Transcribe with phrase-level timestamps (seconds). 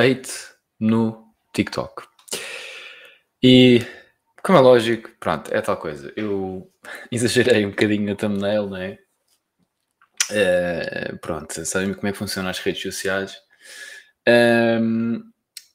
[0.00, 0.30] hate
[0.78, 2.04] no TikTok.
[3.42, 3.80] E,
[4.42, 6.12] como é lógico, pronto, é tal coisa.
[6.16, 6.70] Eu
[7.10, 8.98] exagerei um bocadinho na thumbnail, não é?
[10.30, 13.36] Eh, pronto, sabem como é que funcionam as redes sociais.
[14.26, 15.22] Ehm,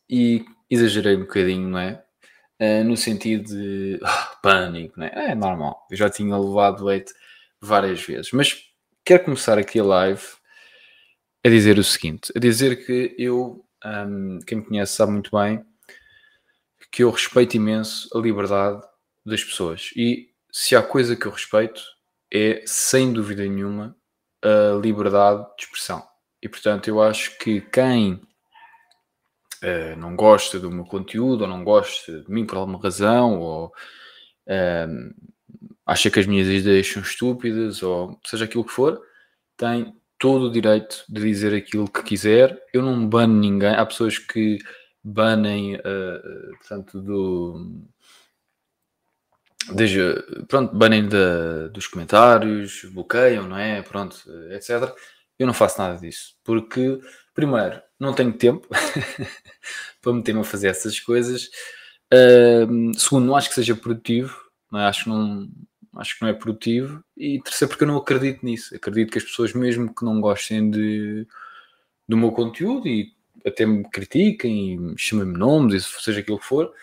[0.09, 2.03] e exagerei um bocadinho, não é?
[2.59, 5.31] Eh, no sentido de ah, pânico, não é?
[5.31, 5.85] É normal.
[5.91, 7.13] Eu já tinha levado hate
[7.61, 8.31] várias vezes.
[8.31, 8.63] Mas
[9.03, 10.23] quero começar aqui a live
[11.45, 15.65] a dizer o seguinte: a dizer que eu, hum, quem me conhece sabe muito bem,
[16.91, 18.81] que eu respeito imenso a liberdade
[19.25, 19.91] das pessoas.
[19.95, 21.81] E se há coisa que eu respeito,
[22.33, 23.95] é sem dúvida nenhuma
[24.41, 26.03] a liberdade de expressão.
[26.41, 28.21] E portanto, eu acho que quem
[29.61, 33.71] eh, não gosta do meu conteúdo, ou não gosta de mim por alguma razão, ou
[34.47, 35.11] hum,
[35.85, 39.01] acha que as minhas ideias são estúpidas, ou seja aquilo que for,
[39.57, 42.61] tem todo o direito de dizer aquilo que quiser.
[42.73, 43.75] Eu não bano ninguém.
[43.75, 44.59] Há pessoas que
[45.03, 47.83] banem, uh, portanto, do.
[49.73, 49.99] Desde,
[50.47, 51.07] pronto, banem
[51.71, 53.81] dos comentários, bloqueiam, não é?
[53.81, 54.17] Pronto,
[54.51, 54.93] etc.
[55.39, 56.35] Eu não faço nada disso.
[56.43, 56.99] Porque,
[57.33, 58.67] primeiro, não tenho tempo
[60.01, 61.49] para meter-me a fazer essas coisas.
[62.13, 64.39] Uh, segundo, não acho que seja produtivo.
[64.71, 64.85] Não é?
[64.85, 65.49] Acho que não,
[65.95, 67.03] acho que não é produtivo.
[67.17, 68.75] E terceiro, porque eu não acredito nisso.
[68.75, 71.27] Acredito que as pessoas, mesmo que não gostem de,
[72.07, 73.13] do meu conteúdo e
[73.45, 76.73] até me critiquem chamem-me nomes, seja aquilo que for,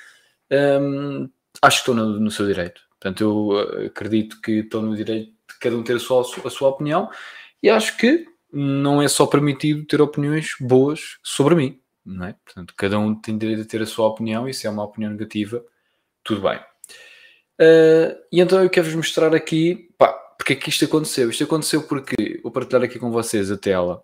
[0.50, 1.28] hum,
[1.60, 2.80] acho que estou no, no, seu direito.
[2.90, 6.68] Portanto, eu acredito que estou no direito de cada um ter a sua, a sua
[6.68, 7.10] opinião
[7.62, 11.80] e acho que não é só permitido ter opiniões boas sobre mim.
[12.04, 12.36] Não é?
[12.44, 15.10] Portanto, cada um tem direito a ter a sua opinião e se é uma opinião
[15.10, 15.64] negativa,
[16.22, 16.60] tudo bem.
[17.62, 21.30] Uh, e então eu quero-vos mostrar aqui pá, porque é que isto aconteceu.
[21.30, 24.02] Isto aconteceu porque vou partilhar aqui com vocês a tela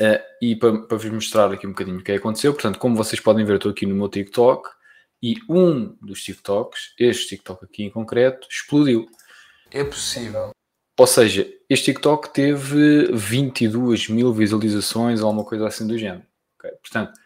[0.00, 2.52] uh, e para, para vos mostrar aqui um bocadinho o que é que aconteceu.
[2.52, 4.68] Portanto, como vocês podem ver, eu estou aqui no meu TikTok
[5.20, 9.08] e um dos TikToks, este TikTok aqui em concreto, explodiu.
[9.72, 10.52] É possível.
[10.96, 16.24] Ou seja, este TikTok teve 22 mil visualizações ou alguma coisa assim do género.
[16.58, 16.70] Okay?
[16.76, 17.18] Portanto,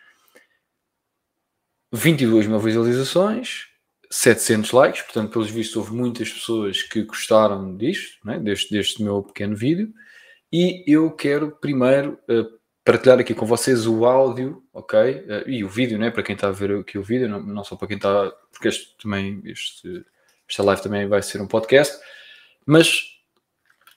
[1.93, 3.67] 22 mil visualizações,
[4.11, 9.23] 700 likes, portanto, pelos vistos, houve muitas pessoas que gostaram disto, né, deste, deste meu
[9.23, 9.93] pequeno vídeo.
[10.51, 14.99] E eu quero primeiro uh, partilhar aqui com vocês o áudio, ok?
[14.99, 17.65] Uh, e o vídeo, né, para quem está a ver aqui o vídeo, não, não
[17.65, 20.05] só para quem está, porque este também, este,
[20.49, 21.99] esta live também vai ser um podcast,
[22.65, 23.03] mas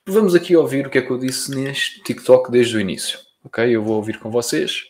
[0.05, 3.73] vamos aqui ouvir o que é que eu disse neste TikTok desde o início, ok?
[3.73, 4.83] Eu vou ouvir com vocês.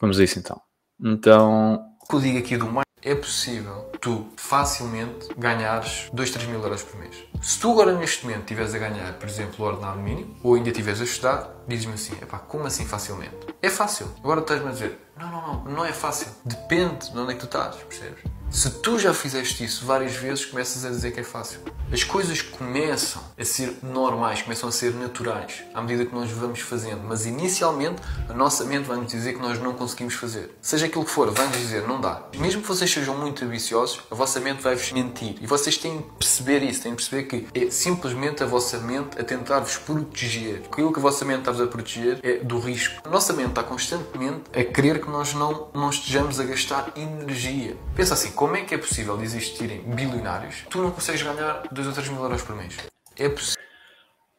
[0.00, 0.60] Vamos a isso então.
[1.02, 1.84] Então.
[2.10, 6.82] O eu digo aqui do mais é possível tu facilmente ganhares 2, 3 mil euros
[6.82, 7.16] por mês.
[7.40, 10.68] Se tu agora neste momento estiveres a ganhar, por exemplo, o ordenado mínimo, ou ainda
[10.68, 13.34] estiveres a estudar, dizes-me assim, epá, como assim facilmente?
[13.62, 14.12] É fácil.
[14.22, 16.28] Agora estás-me a dizer, não, não, não, não é fácil.
[16.44, 18.22] Depende de onde é que tu estás, percebes?
[18.50, 21.60] Se tu já fizeste isso várias vezes, começas a dizer que é fácil.
[21.92, 26.60] As coisas começam a ser normais, começam a ser naturais à medida que nós vamos
[26.60, 30.54] fazendo, mas inicialmente a nossa mente vai nos dizer que nós não conseguimos fazer.
[30.60, 32.22] Seja aquilo que for, vai-nos dizer não dá.
[32.38, 36.10] Mesmo que vocês sejam muito ambiciosos, a vossa mente vai-vos mentir e vocês têm que
[36.18, 40.62] perceber isso, têm que perceber que é simplesmente a vossa mente a tentar-vos proteger.
[40.70, 43.00] Aquilo que a vossa mente está-vos a proteger é do risco.
[43.04, 47.76] A nossa mente está constantemente a querer que nós não, não estejamos a gastar energia.
[47.94, 50.64] Pensa assim, como é que é possível existirem bilionários?
[50.70, 52.76] Tu não consegues ganhar 2 ou 3 mil euros por mês.
[53.16, 53.60] É possível.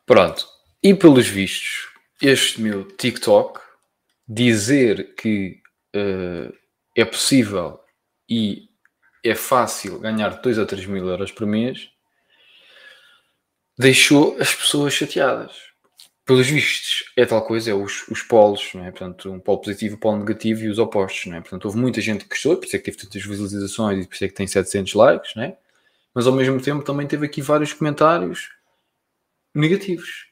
[0.06, 0.48] Pronto.
[0.82, 1.90] E pelos vistos,
[2.22, 3.59] este meu TikTok
[4.26, 5.62] dizer que
[5.94, 6.56] uh,
[6.96, 7.78] é possível
[8.29, 8.70] e
[9.22, 11.90] é fácil ganhar 2 ou 3 mil euros por mês
[13.78, 15.69] deixou as pessoas chateadas
[16.29, 18.91] pelos vistos, é tal coisa, é os, os polos, não é?
[18.91, 21.41] Portanto, um polo positivo, um polo negativo e os opostos, não é?
[21.41, 24.14] Portanto, houve muita gente que gostou, por isso é que teve tantas visualizações e por
[24.14, 25.58] isso é que tem 700 likes, não é?
[26.14, 28.47] Mas ao mesmo tempo também teve aqui vários comentários
[29.55, 30.28] negativos.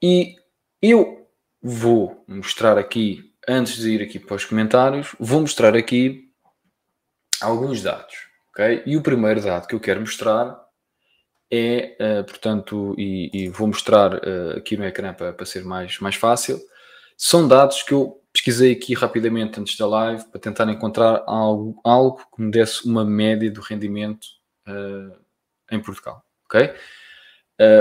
[0.00, 0.36] E
[0.80, 1.28] eu
[1.60, 6.30] vou mostrar aqui, antes de ir aqui para os comentários, vou mostrar aqui
[7.40, 8.14] alguns dados,
[8.50, 8.84] ok?
[8.86, 10.63] E o primeiro dado que eu quero mostrar
[11.54, 15.98] é, uh, portanto, e, e, vou mostrar uh, aqui no ecrã para, para ser mais,
[16.00, 16.60] mais fácil,
[17.16, 22.20] são dados que eu pesquisei aqui rapidamente antes da live para tentar encontrar algo, algo
[22.34, 24.26] que me desse uma média do rendimento
[24.66, 25.16] uh,
[25.70, 26.74] em Portugal, ok?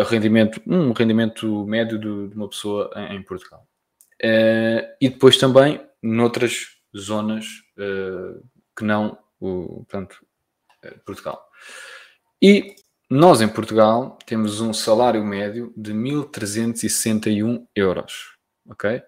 [0.07, 3.67] Rendimento, um rendimento médio de, de uma pessoa em, em Portugal.
[4.21, 7.47] E depois também noutras zonas
[8.77, 10.23] que não o, portanto,
[11.03, 11.43] Portugal.
[12.39, 12.75] E
[13.13, 18.35] nós em Portugal temos um salário médio de 1.361 euros,
[18.67, 19.03] ok?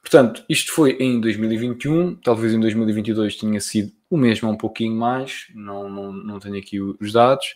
[0.00, 5.46] Portanto, isto foi em 2021, talvez em 2022 tenha sido o mesmo, um pouquinho mais,
[5.54, 7.54] não, não, não tenho aqui os dados,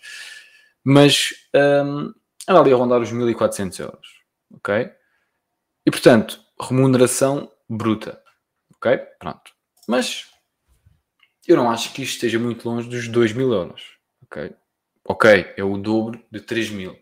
[0.85, 2.13] mas um,
[2.47, 4.09] ali a rondar os 1400 euros,
[4.51, 4.91] ok?
[5.87, 8.21] E portanto, remuneração bruta,
[8.77, 8.99] ok?
[9.19, 9.53] Pronto.
[9.89, 10.27] Mas
[11.49, 14.55] eu não acho que isto esteja muito longe dos 2 mil euros, ok?
[15.05, 16.97] Ok, é o dobro de 3 mil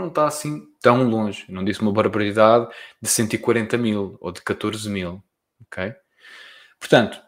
[0.00, 1.44] não está assim tão longe.
[1.48, 2.68] Não disse uma barbaridade
[3.00, 5.22] de 140 mil ou de 14 mil.
[5.62, 5.94] Ok?
[6.78, 7.20] Portanto,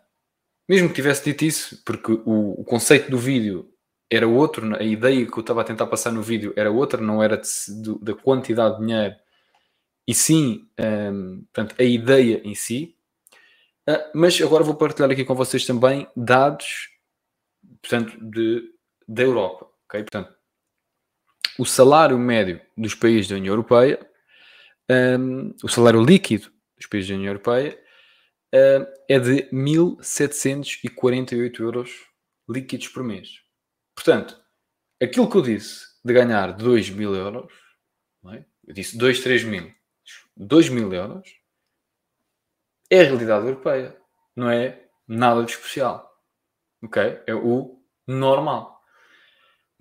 [0.69, 3.71] mesmo que tivesse dito isso, porque o, o, conceito do vídeo
[4.11, 7.23] era outro, a ideia que eu estava a tentar passar no vídeo era outra, não
[7.23, 7.41] era
[8.01, 9.15] da quantidade de dinheiro,
[10.07, 12.97] e sim, um, portanto, a ideia em si.
[13.89, 16.89] Uh, mas agora vou partilhar aqui com vocês também dados,
[17.81, 18.63] portanto, de,
[19.09, 19.72] da Europa.
[20.01, 20.35] Portanto,
[21.59, 23.99] o salário médio dos países da União Europeia,
[24.91, 27.79] um, o salário líquido dos países da União Europeia,
[28.55, 31.91] um, é de 1.748 euros
[32.49, 33.43] líquidos por mês.
[33.95, 34.41] Portanto,
[35.03, 37.53] aquilo que eu disse de ganhar 2 mil euros,
[38.33, 38.45] é?
[38.67, 39.73] eu disse 2, 3 mil,
[40.37, 41.29] 2 mil euros,
[42.91, 43.97] é a realidade europeia.
[44.37, 46.11] Não é nada de especial.
[46.83, 47.23] Ok?
[47.27, 48.72] É o normal.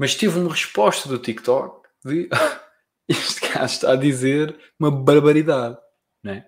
[0.02, 2.28] Mas tive uma resposta do TikTok de
[3.08, 5.78] este gajo está a dizer uma barbaridade,
[6.24, 6.48] né?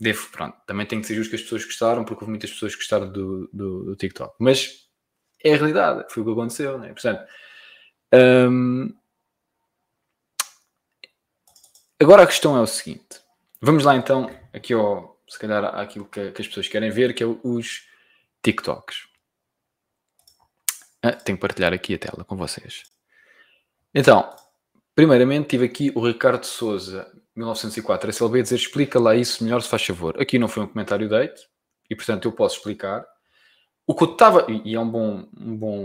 [0.00, 2.74] Devo, pronto, também tem que ser justo que as pessoas gostaram, porque houve muitas pessoas
[2.74, 4.88] que gostaram do, do, do TikTok, mas
[5.44, 6.88] é a realidade, foi o que aconteceu, né?
[6.88, 7.24] Portanto,
[8.50, 8.92] hum,
[12.00, 13.20] agora a questão é o seguinte:
[13.62, 17.22] vamos lá então, aqui ao, se calhar, àquilo que, que as pessoas querem ver, que
[17.22, 17.86] é os
[18.42, 19.07] TikToks.
[21.02, 22.82] Ah, tenho que partilhar aqui a tela com vocês.
[23.94, 24.34] Então,
[24.94, 29.68] primeiramente tive aqui o Ricardo Souza, 1904 SLB, a dizer explica lá isso melhor se
[29.68, 30.20] faz favor.
[30.20, 31.48] Aqui não foi um comentário date
[31.88, 33.06] e portanto eu posso explicar.
[33.86, 35.76] O que eu estava, e é um bom, um bom,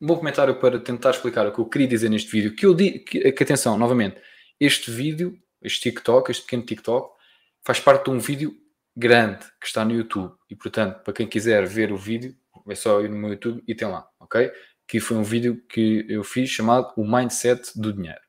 [0.00, 2.74] um bom comentário para tentar explicar o que eu queria dizer neste vídeo, que eu
[2.74, 4.20] digo, que, que atenção, novamente,
[4.58, 7.14] este vídeo, este TikTok, este pequeno TikTok,
[7.62, 8.56] faz parte de um vídeo
[8.96, 12.34] grande que está no YouTube e portanto, para quem quiser ver o vídeo,
[12.68, 14.50] é só ir no meu YouTube e tem lá, ok?
[14.86, 18.20] Que foi um vídeo que eu fiz chamado O Mindset do Dinheiro.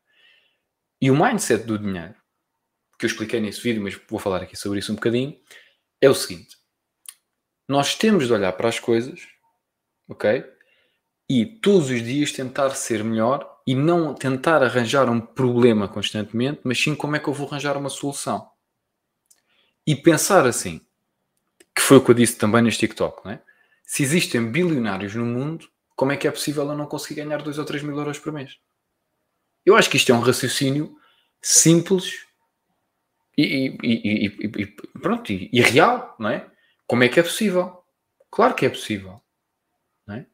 [1.03, 2.15] E o mindset do dinheiro,
[2.97, 5.37] que eu expliquei nesse vídeo, mas vou falar aqui sobre isso um bocadinho,
[5.99, 6.55] é o seguinte:
[7.67, 9.19] nós temos de olhar para as coisas,
[10.07, 10.45] ok?
[11.29, 16.81] E todos os dias tentar ser melhor e não tentar arranjar um problema constantemente, mas
[16.81, 18.49] sim como é que eu vou arranjar uma solução.
[19.85, 20.79] E pensar assim,
[21.75, 23.43] que foi o que eu disse também neste TikTok, não é?
[23.83, 27.57] Se existem bilionários no mundo, como é que é possível eu não conseguir ganhar 2
[27.57, 28.57] ou 3 mil euros por mês?
[29.65, 30.97] Eu acho que isto é um raciocínio
[31.41, 32.25] simples
[33.37, 34.67] e, e, e, e
[34.99, 36.47] pronto, e, real, não é?
[36.85, 37.83] Como é que é possível?
[38.29, 39.21] Claro que é possível.
[40.09, 40.25] É?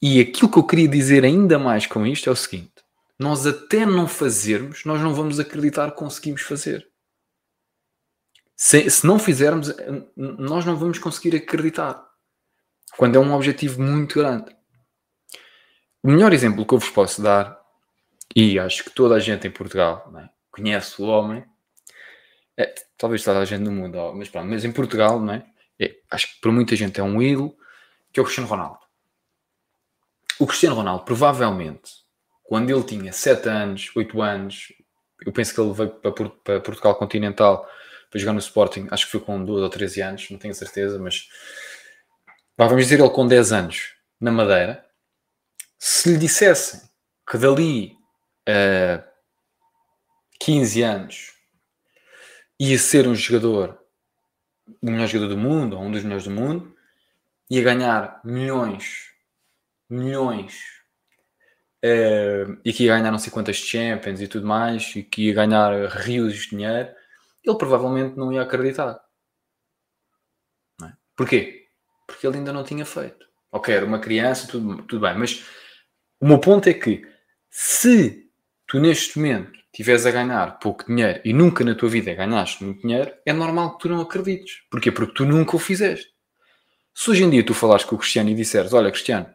[0.00, 2.72] E aquilo que eu queria dizer ainda mais com isto é o seguinte:
[3.18, 6.88] nós até não fazermos, nós não vamos acreditar que conseguimos fazer.
[8.56, 9.74] Se, se não fizermos,
[10.16, 12.04] nós não vamos conseguir acreditar.
[12.96, 14.54] Quando é um objetivo muito grande.
[16.02, 17.58] O melhor exemplo que eu vos posso dar,
[18.36, 20.28] e acho que toda a gente em Portugal é?
[20.50, 21.44] conhece o homem,
[22.56, 25.44] é, talvez toda a gente no mundo, mas pronto, mas em Portugal, é?
[25.80, 25.96] é?
[26.10, 27.56] acho que para muita gente é um ídolo,
[28.12, 28.78] que é o Cristiano Ronaldo.
[30.38, 31.90] O Cristiano Ronaldo, provavelmente,
[32.42, 34.72] quando ele tinha 7 anos, 8 anos,
[35.24, 37.68] eu penso que ele veio para Portugal continental
[38.20, 41.28] jogar no Sporting, acho que foi com 12 ou 13 anos, não tenho certeza, mas
[42.56, 44.84] vamos dizer ele com 10 anos na Madeira,
[45.78, 46.80] se lhe dissessem
[47.28, 47.96] que dali
[48.48, 49.02] a
[50.40, 51.32] 15 anos
[52.58, 53.78] ia ser um jogador,
[54.80, 56.74] o melhor jogador do mundo, ou um dos melhores do mundo,
[57.50, 59.12] ia ganhar milhões,
[59.88, 60.54] milhões,
[61.84, 65.34] uh, e que ia ganhar não sei quantas Champions e tudo mais, e que ia
[65.34, 66.88] ganhar rios de dinheiro,
[67.44, 69.00] ele provavelmente não ia acreditar.
[70.80, 70.96] Não é?
[71.16, 71.66] Porquê?
[72.06, 73.26] Porque ele ainda não tinha feito.
[73.52, 75.44] Ok, era uma criança, tudo, tudo bem, mas
[76.20, 77.06] o meu ponto é que
[77.50, 78.30] se
[78.66, 82.82] tu neste momento estiveres a ganhar pouco dinheiro e nunca na tua vida ganhaste muito
[82.82, 84.62] dinheiro, é normal que tu não acredites.
[84.70, 84.90] Porquê?
[84.90, 86.12] Porque tu nunca o fizeste.
[86.94, 89.26] Se hoje em dia tu falares com o Cristiano e disseres, olha Cristiano,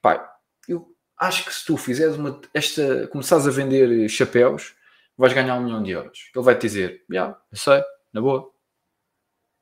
[0.00, 0.22] pai,
[0.66, 0.86] eu
[1.18, 4.74] acho que se tu fizeres uma, esta, começares a vender chapéus,
[5.16, 6.30] vais ganhar um milhão de euros.
[6.34, 8.50] Ele vai te dizer, yeah, eu sei, na boa.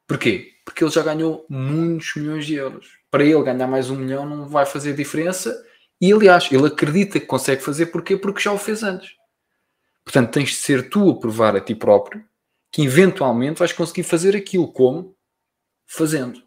[0.07, 0.53] Porquê?
[0.65, 2.87] Porque ele já ganhou muitos milhões de euros.
[3.11, 5.55] Para ele ganhar mais um milhão não vai fazer diferença.
[6.01, 8.17] E aliás, ele acredita que consegue fazer porquê?
[8.17, 9.15] Porque já o fez antes.
[10.05, 12.25] Portanto, tens de ser tu a provar a ti próprio
[12.71, 15.15] que eventualmente vais conseguir fazer aquilo como
[15.87, 16.43] fazendo.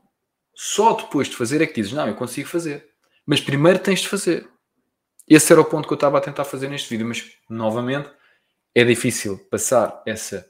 [0.55, 2.89] Só depois de fazer é que dizes, não, eu consigo fazer.
[3.25, 4.49] Mas primeiro tens de fazer.
[5.27, 8.09] Esse era o ponto que eu estava a tentar fazer neste vídeo, mas novamente
[8.75, 10.45] é difícil passar essa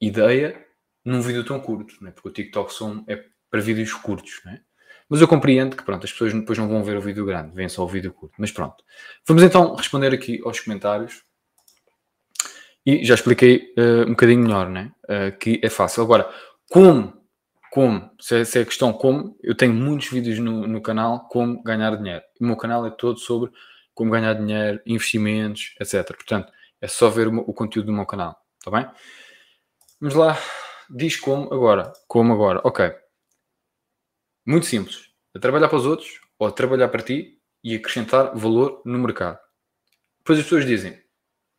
[0.00, 0.64] ideia
[1.04, 2.10] num vídeo tão curto, né?
[2.10, 4.40] porque o TikTok são, é para vídeos curtos.
[4.44, 4.60] Né?
[5.08, 7.68] Mas eu compreendo que pronto, as pessoas depois não vão ver o vídeo grande, veem
[7.68, 8.34] só o vídeo curto.
[8.38, 8.82] Mas pronto.
[9.26, 11.22] Vamos então responder aqui aos comentários.
[12.84, 14.92] E já expliquei uh, um bocadinho melhor, né?
[15.04, 16.02] Uh, que é fácil.
[16.02, 16.28] Agora,
[16.70, 17.12] como,
[17.72, 21.28] como, se é, se é a questão como, eu tenho muitos vídeos no, no canal
[21.28, 22.22] como ganhar dinheiro.
[22.40, 23.50] O meu canal é todo sobre
[23.92, 26.06] como ganhar dinheiro, investimentos, etc.
[26.14, 28.90] Portanto, é só ver o, conteúdo do meu canal, está bem?
[30.00, 30.38] Vamos lá,
[30.90, 31.92] diz como agora.
[32.06, 32.92] Como agora, ok.
[34.44, 35.10] Muito simples.
[35.34, 39.38] A trabalhar para os outros ou a trabalhar para ti e acrescentar valor no mercado.
[40.18, 41.00] Depois as pessoas dizem,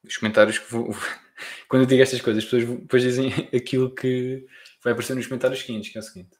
[0.03, 0.89] os comentários que vou,
[1.67, 4.45] quando eu digo estas coisas, as pessoas depois dizem aquilo que
[4.83, 6.37] vai aparecer nos comentários seguintes, que é o seguinte.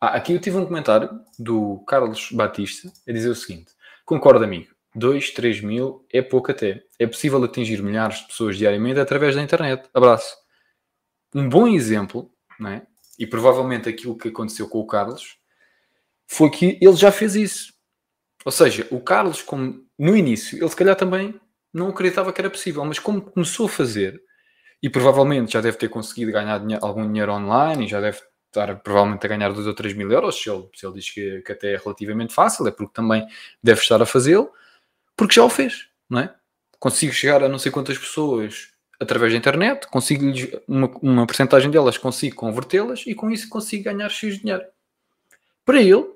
[0.00, 3.72] Ah, aqui eu tive um comentário do Carlos Batista a dizer o seguinte:
[4.04, 4.74] Concordo, amigo.
[4.94, 6.82] 2, 3 mil é pouco até.
[6.98, 9.88] É possível atingir milhares de pessoas diariamente através da internet.
[9.94, 10.36] Abraço.
[11.34, 12.86] Um bom exemplo, não é?
[13.20, 15.36] e provavelmente aquilo que aconteceu com o Carlos,
[16.26, 17.74] foi que ele já fez isso.
[18.46, 21.38] Ou seja, o Carlos, como no início, ele se calhar também
[21.70, 24.18] não acreditava que era possível, mas como começou a fazer,
[24.82, 28.74] e provavelmente já deve ter conseguido ganhar dinheiro, algum dinheiro online, e já deve estar
[28.76, 31.52] provavelmente a ganhar 2 ou 3 mil euros, se ele, se ele diz que, que
[31.52, 33.26] até é relativamente fácil, é porque também
[33.62, 34.50] deve estar a fazê-lo,
[35.20, 36.34] porque já o fez, não é?
[36.78, 40.24] Consigo chegar a não sei quantas pessoas através da internet, consigo
[40.66, 44.64] uma, uma porcentagem delas, consigo convertê-las e com isso consigo ganhar X dinheiro.
[45.62, 46.06] Para ele,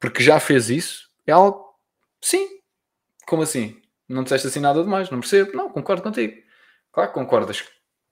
[0.00, 1.66] porque já fez isso, é algo,
[2.18, 2.48] sim,
[3.26, 3.78] como assim?
[4.08, 5.54] Não disseste assim nada demais, não percebo.
[5.54, 6.42] Não, concordo contigo.
[6.90, 7.62] Claro que concordas.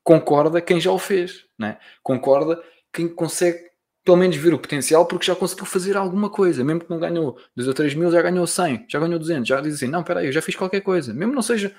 [0.02, 1.78] Concorda quem já o fez, né?
[2.02, 3.70] concorda quem consegue
[4.04, 7.38] pelo menos ver o potencial porque já conseguiu fazer alguma coisa, mesmo que não ganhou
[7.56, 10.20] 2 ou 3 mil, já ganhou 100, já ganhou 200, já diz assim, não, espera
[10.20, 11.75] aí, eu já fiz qualquer coisa, mesmo não seja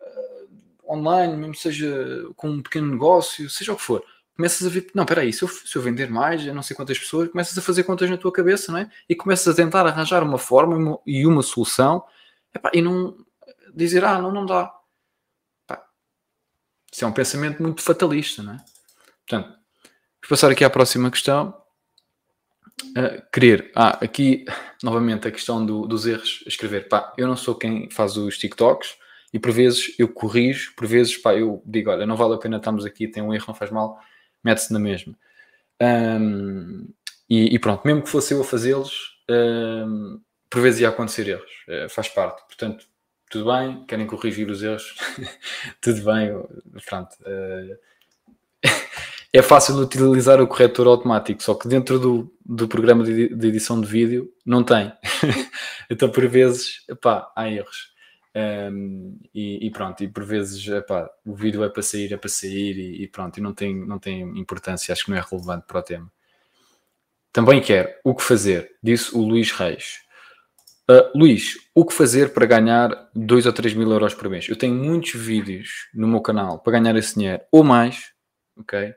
[0.00, 4.04] uh, online, mesmo seja com um pequeno negócio, seja o que for,
[4.36, 6.76] começas a ver, não, espera aí, se eu, se eu vender mais, a não sei
[6.76, 8.88] quantas pessoas, começas a fazer contas na tua cabeça, não é?
[9.08, 12.04] E começas a tentar arranjar uma forma uma, e uma solução,
[12.54, 13.16] epá, e não
[13.74, 14.72] dizer, ah, não, não dá.
[15.64, 15.84] Epá,
[16.92, 18.64] isso é um pensamento muito fatalista, não é?
[19.26, 19.57] Portanto,
[20.28, 21.54] Vou passar aqui à próxima questão.
[22.90, 23.72] Uh, querer.
[23.74, 24.44] Ah, aqui
[24.82, 26.44] novamente a questão do, dos erros.
[26.46, 26.86] Escrever.
[26.86, 28.98] Pá, eu não sou quem faz os TikToks
[29.32, 32.58] e por vezes eu corrijo, por vezes pá, eu digo: olha, não vale a pena
[32.58, 33.98] estarmos aqui, tem um erro, não faz mal,
[34.44, 35.14] mete-se na mesma.
[35.80, 36.92] Um,
[37.30, 40.20] e, e, pronto, mesmo que fosse eu a fazê-los, um,
[40.50, 42.42] por vezes ia acontecer erros, uh, faz parte.
[42.46, 42.84] Portanto,
[43.30, 44.94] tudo bem, querem corrigir os erros,
[45.80, 46.28] tudo bem,
[46.84, 47.16] pronto.
[47.22, 47.88] Uh,
[49.32, 53.80] é fácil utilizar o corretor automático, só que dentro do, do programa de, de edição
[53.80, 54.92] de vídeo não tem.
[55.90, 57.92] então, por vezes, epá, há erros.
[58.34, 62.28] Um, e, e, pronto, e por vezes epá, o vídeo é para sair, é para
[62.28, 65.66] sair e, e, pronto, e não tem, não tem importância, acho que não é relevante
[65.66, 66.12] para o tema.
[67.32, 70.00] Também quer o que fazer, disse o Luís Reis.
[70.90, 74.48] Uh, Luís, o que fazer para ganhar 2 ou 3 mil euros por mês?
[74.48, 78.12] Eu tenho muitos vídeos no meu canal para ganhar esse dinheiro, ou mais,
[78.56, 78.94] ok?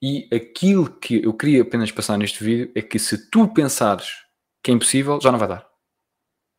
[0.00, 4.24] E aquilo que eu queria apenas passar neste vídeo é que se tu pensares
[4.62, 5.68] que é impossível, já não vai dar.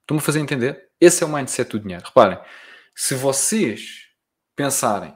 [0.02, 0.90] Estou-me a fazer entender?
[1.00, 2.06] Esse é o mindset do dinheiro.
[2.06, 2.40] Reparem,
[2.96, 4.10] se vocês
[4.56, 5.14] pensarem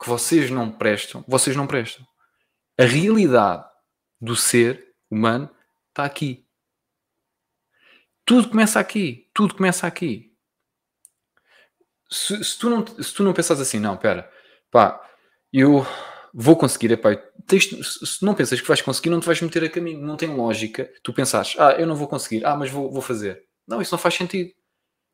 [0.00, 2.06] que vocês não prestam, vocês não prestam.
[2.78, 3.64] A realidade
[4.20, 5.50] do ser humano
[5.88, 6.46] está aqui.
[8.24, 9.30] Tudo começa aqui.
[9.34, 10.32] Tudo começa aqui.
[12.10, 14.30] Se, se tu, não, se tu não pensares assim, não, espera,
[14.70, 15.00] pá,
[15.52, 15.84] eu
[16.36, 17.14] vou conseguir, epá,
[17.46, 20.34] tens, se não pensas que vais conseguir, não te vais meter a caminho, não tem
[20.34, 20.92] lógica.
[21.02, 23.44] Tu pensares, ah, eu não vou conseguir, ah, mas vou, vou fazer.
[23.66, 24.50] Não, isso não faz sentido.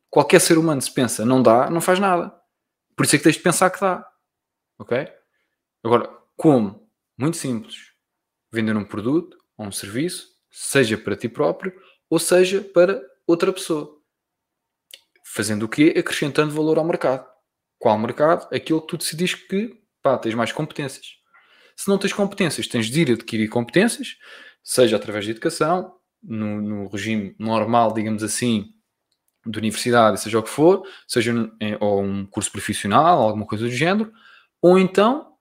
[0.09, 2.33] Qualquer ser humano se pensa, não dá, não faz nada.
[2.97, 4.05] Por isso é que tens de pensar que dá.
[4.79, 5.07] Ok?
[5.83, 6.89] Agora, como?
[7.17, 7.75] Muito simples.
[8.51, 11.71] Vender um produto ou um serviço, seja para ti próprio
[12.09, 13.95] ou seja para outra pessoa.
[15.23, 15.93] Fazendo o quê?
[15.95, 17.29] Acrescentando valor ao mercado.
[17.77, 21.17] qual mercado, aquilo que tu decidis que pá, tens mais competências.
[21.75, 24.17] Se não tens competências, tens de ir adquirir competências,
[24.63, 28.73] seja através de educação, no, no regime normal, digamos assim,
[29.45, 31.33] de universidade, seja o que for, seja
[31.79, 34.11] ou um curso profissional, alguma coisa do género,
[34.61, 35.31] ou então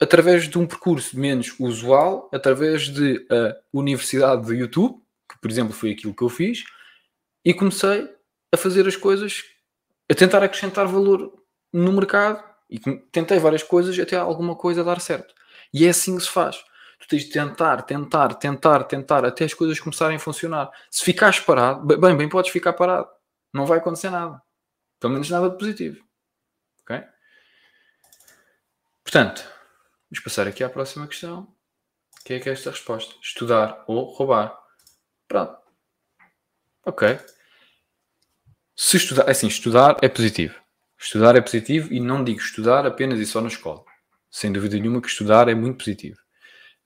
[0.00, 5.72] através de um percurso menos usual, através de a universidade do YouTube, que por exemplo
[5.72, 6.62] foi aquilo que eu fiz,
[7.44, 8.08] e comecei
[8.52, 9.42] a fazer as coisas,
[10.08, 11.32] a tentar acrescentar valor
[11.72, 15.34] no mercado, e tentei várias coisas até alguma coisa dar certo.
[15.72, 16.56] E é assim que se faz.
[16.98, 20.70] Tu tens de tentar, tentar, tentar, tentar, até as coisas começarem a funcionar.
[20.90, 23.08] Se ficares parado, bem, bem podes ficar parado.
[23.52, 24.42] Não vai acontecer nada.
[24.98, 26.04] Pelo menos nada de positivo.
[26.82, 27.00] Ok?
[29.04, 29.48] Portanto,
[30.10, 31.46] vamos passar aqui à próxima questão.
[32.24, 33.14] Que é que é esta resposta?
[33.22, 34.58] Estudar ou roubar.
[35.26, 35.56] Pronto.
[36.84, 37.18] Ok.
[38.76, 40.54] Se estudar, é assim, estudar é positivo.
[40.98, 43.84] Estudar é positivo e não digo estudar apenas e só na escola.
[44.30, 46.18] Sem dúvida nenhuma que estudar é muito positivo.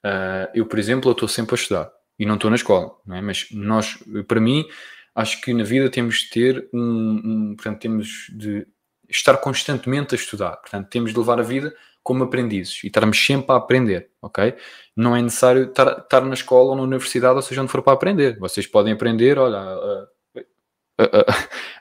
[0.04, 3.20] Uh, eu, por exemplo, estou sempre a estudar e não estou na escola, é?
[3.20, 4.66] mas nós, para mim,
[5.14, 6.80] acho que na vida temos de ter um,
[7.24, 8.66] um, portanto, temos de
[9.08, 13.52] estar constantemente a estudar, portanto, temos de levar a vida como aprendizes e estarmos sempre
[13.52, 14.54] a aprender, ok?
[14.96, 17.92] Não é necessário estar, estar na escola ou na universidade, ou seja, onde for para
[17.92, 18.38] aprender.
[18.38, 20.06] Vocês podem aprender, olha, a,
[20.98, 21.04] a,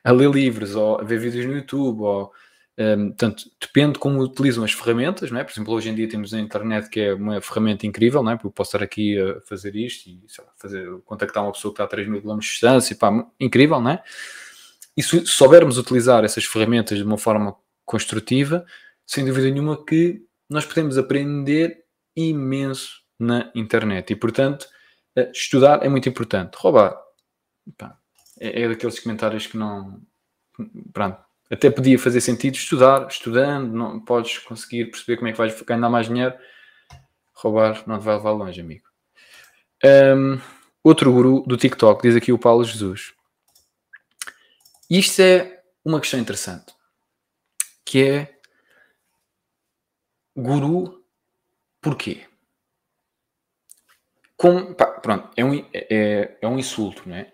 [0.09, 2.31] a, ler livros, ou a ver vídeos no YouTube, ou
[2.77, 3.13] um,
[3.59, 5.43] depende como utilizam as ferramentas, não é?
[5.43, 8.35] Por exemplo, hoje em dia temos a internet que é uma ferramenta incrível, não é?
[8.35, 11.75] Porque eu posso estar aqui a fazer isto e lá, fazer, contactar uma pessoa que
[11.75, 14.03] está a 3 mil km de distância, pá, incrível, não é?
[14.95, 18.65] E se soubermos utilizar essas ferramentas de uma forma construtiva,
[19.05, 21.83] sem dúvida nenhuma que nós podemos aprender
[22.15, 24.67] imenso na internet e, portanto,
[25.33, 26.55] estudar é muito importante.
[26.55, 26.97] Roubar,
[27.77, 27.97] pá,
[28.41, 30.01] é, é daqueles comentários que não.
[30.91, 31.19] Pronto,
[31.49, 35.89] até podia fazer sentido estudar, estudando, não podes conseguir perceber como é que vais ganhar
[35.89, 36.33] mais dinheiro.
[37.33, 38.85] Roubar não te vai levar longe, amigo.
[39.83, 40.39] Um,
[40.83, 43.13] outro guru do TikTok, diz aqui o Paulo Jesus.
[44.89, 46.73] Isto é uma questão interessante,
[47.85, 48.39] que é
[50.35, 51.03] guru
[51.79, 52.25] porquê?
[54.35, 57.33] Como, pá, pronto, é um, é, é um insulto, não é?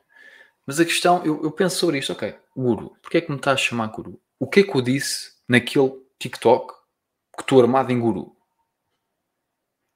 [0.67, 3.53] Mas a questão, eu, eu penso sobre isto, ok, guru, porquê é que me está
[3.53, 4.21] a chamar guru?
[4.37, 6.73] O que é que eu disse naquele TikTok
[7.37, 8.35] que estou armado em guru?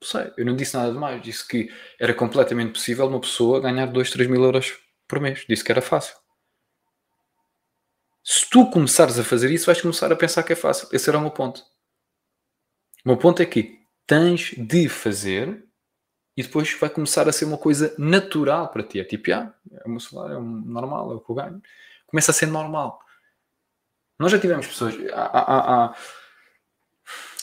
[0.02, 1.22] Não sei, eu não disse nada demais.
[1.22, 5.46] Disse que era completamente possível uma pessoa ganhar 2, 3 mil euros por mês.
[5.48, 6.16] Disse que era fácil.
[8.24, 10.88] Se tu começares a fazer isso, vais começar a pensar que é fácil.
[10.92, 11.62] Esse era o meu ponto.
[13.06, 15.68] O meu ponto é que tens de fazer
[16.42, 19.00] e depois vai começar a ser uma coisa natural para ti.
[19.00, 21.62] É tipo, ah, é o meu salário, é normal, é o que eu ganho.
[22.08, 23.00] Começa a ser normal.
[24.20, 25.96] Nós já tivemos pessoas, há, há, há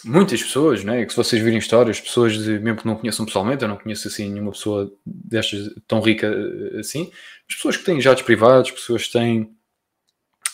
[0.04, 3.62] muitas pessoas, né, que se vocês virem histórias, pessoas de, mesmo que não conheçam pessoalmente,
[3.62, 7.10] eu não conheço assim nenhuma pessoa destas tão rica eh, assim,
[7.46, 9.56] mas pessoas que têm jatos privados, pessoas que têm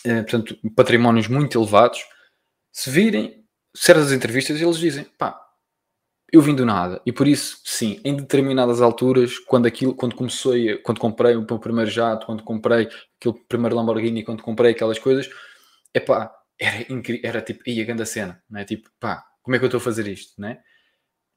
[0.03, 2.05] é, portanto, patrimónios muito elevados,
[2.71, 3.43] se virem
[3.75, 5.44] certas entrevistas, eles dizem, pá,
[6.35, 10.77] eu vim do nada e por isso, sim, em determinadas alturas, quando aquilo, quando comecei,
[10.79, 15.29] quando comprei o meu primeiro jato, quando comprei aquele primeiro Lamborghini, quando comprei aquelas coisas,
[15.93, 16.85] é pá, era
[17.23, 18.65] era tipo, ia grande cena, não é?
[18.65, 20.59] Tipo, pá, como é que eu estou a fazer isto, não é?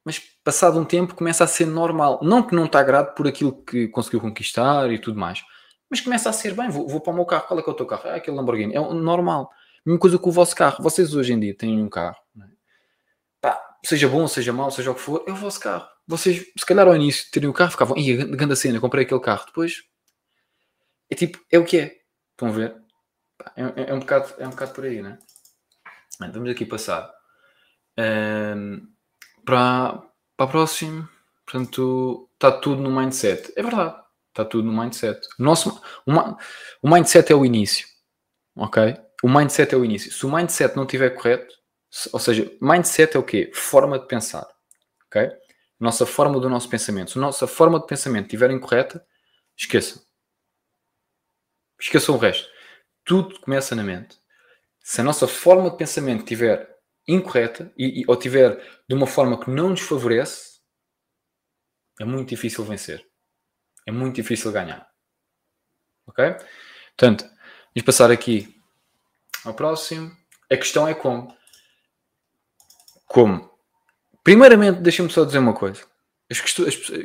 [0.04, 3.52] Mas passado um tempo começa a ser normal, não que não está grato por aquilo
[3.64, 5.44] que conseguiu conquistar e tudo mais,
[5.88, 7.72] mas começa a ser bem, vou, vou para o meu carro, qual é que é
[7.72, 8.08] o teu carro?
[8.08, 9.48] É aquele Lamborghini, é normal.
[9.86, 12.46] Mesma coisa com o vosso carro, vocês hoje em dia têm um carro, não
[13.44, 13.56] é?
[13.84, 15.88] seja bom, seja mau, seja o que for, é o vosso carro.
[16.06, 19.44] Vocês, se calhar ao início, terem o carro, ficavam, ia, grande cena, comprei aquele carro.
[19.46, 19.82] Depois,
[21.10, 21.98] é tipo, é o que é.
[22.32, 22.76] Estão a ver?
[23.56, 25.18] É, é, é um, bocado, é um bocado por aí, né?
[26.18, 27.12] Vamos aqui passar
[27.98, 28.88] um,
[29.44, 30.02] para,
[30.36, 31.08] para a próxima.
[31.44, 33.52] Portanto, está tudo no mindset.
[33.56, 33.96] É verdade,
[34.28, 35.20] está tudo no mindset.
[35.38, 37.86] O, nosso, o mindset é o início,
[38.56, 38.96] ok?
[39.22, 40.12] O mindset é o início.
[40.12, 41.54] Se o mindset não estiver correto,
[42.12, 43.50] ou seja, mindset é o quê?
[43.54, 44.46] Forma de pensar.
[45.06, 45.30] Ok?
[45.80, 47.12] Nossa forma do nosso pensamento.
[47.12, 49.04] Se a nossa forma de pensamento estiver incorreta,
[49.56, 50.02] esqueçam.
[51.80, 52.48] Esqueçam o resto.
[53.04, 54.18] Tudo começa na mente.
[54.82, 59.42] Se a nossa forma de pensamento estiver incorreta e, e, ou estiver de uma forma
[59.42, 60.60] que não nos favorece,
[62.00, 63.06] é muito difícil vencer.
[63.86, 64.88] É muito difícil ganhar.
[66.06, 66.24] Ok?
[66.96, 68.60] Portanto, vamos passar aqui
[69.44, 70.14] ao próximo.
[70.50, 71.36] A questão é como.
[73.08, 73.50] Como?
[74.22, 75.82] Primeiramente, deixa-me só dizer uma coisa.
[76.30, 76.42] As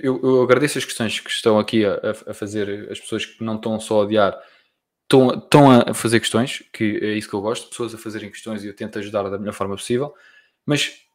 [0.04, 3.56] eu, eu, agradeço as questões que estão aqui a, a, fazer, as pessoas que não
[3.56, 4.38] estão só a odiar
[5.04, 8.63] estão, estão a fazer questões, que é isso que eu gosto, pessoas a fazerem questões
[8.63, 10.13] e eu tento ajudar da melhor forma possível,
[10.66, 11.06] mas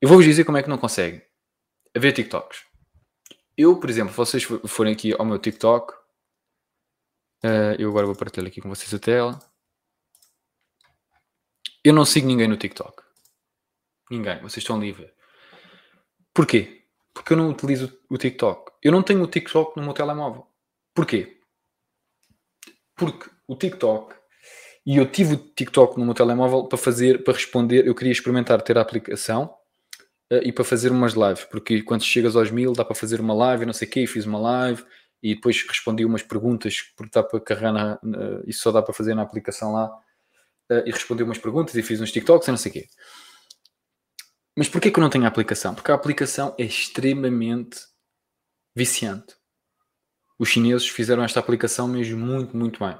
[0.00, 1.20] eu vou-vos dizer como é que não conseguem.
[1.96, 2.64] A ver TikToks.
[3.56, 5.92] Eu, por exemplo, vocês forem aqui ao meu TikTok,
[7.44, 9.40] uh, eu agora vou partilhar aqui com vocês a tela.
[11.82, 13.07] Eu não sigo ninguém no TikTok.
[14.10, 14.40] Ninguém.
[14.40, 15.14] Vocês estão ver.
[16.32, 16.82] Porquê?
[17.12, 18.72] Porque eu não utilizo o TikTok.
[18.82, 20.46] Eu não tenho o TikTok no meu telemóvel.
[20.94, 21.40] Porquê?
[22.94, 24.18] Porque o TikTok
[24.88, 27.86] e eu tive o TikTok no meu telemóvel para fazer, para responder.
[27.86, 29.54] Eu queria experimentar ter a aplicação
[30.32, 33.34] uh, e para fazer umas lives, porque quando chegas aos mil dá para fazer uma
[33.34, 34.82] live, não sei o quê, fiz uma live
[35.22, 37.98] e depois respondi umas perguntas, porque dá para carregar na,
[38.46, 39.88] isso só dá para fazer na aplicação lá,
[40.70, 42.86] uh, e respondi umas perguntas e fiz uns TikToks e não sei o quê.
[44.58, 45.72] Mas porquê que eu não tenho a aplicação?
[45.72, 47.78] Porque a aplicação é extremamente
[48.74, 49.36] viciante.
[50.38, 52.98] Os chineses fizeram esta aplicação mesmo muito, muito bem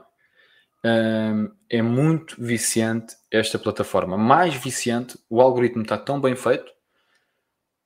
[0.85, 4.17] um, é muito viciante esta plataforma.
[4.17, 6.73] Mais viciante, o algoritmo está tão bem feito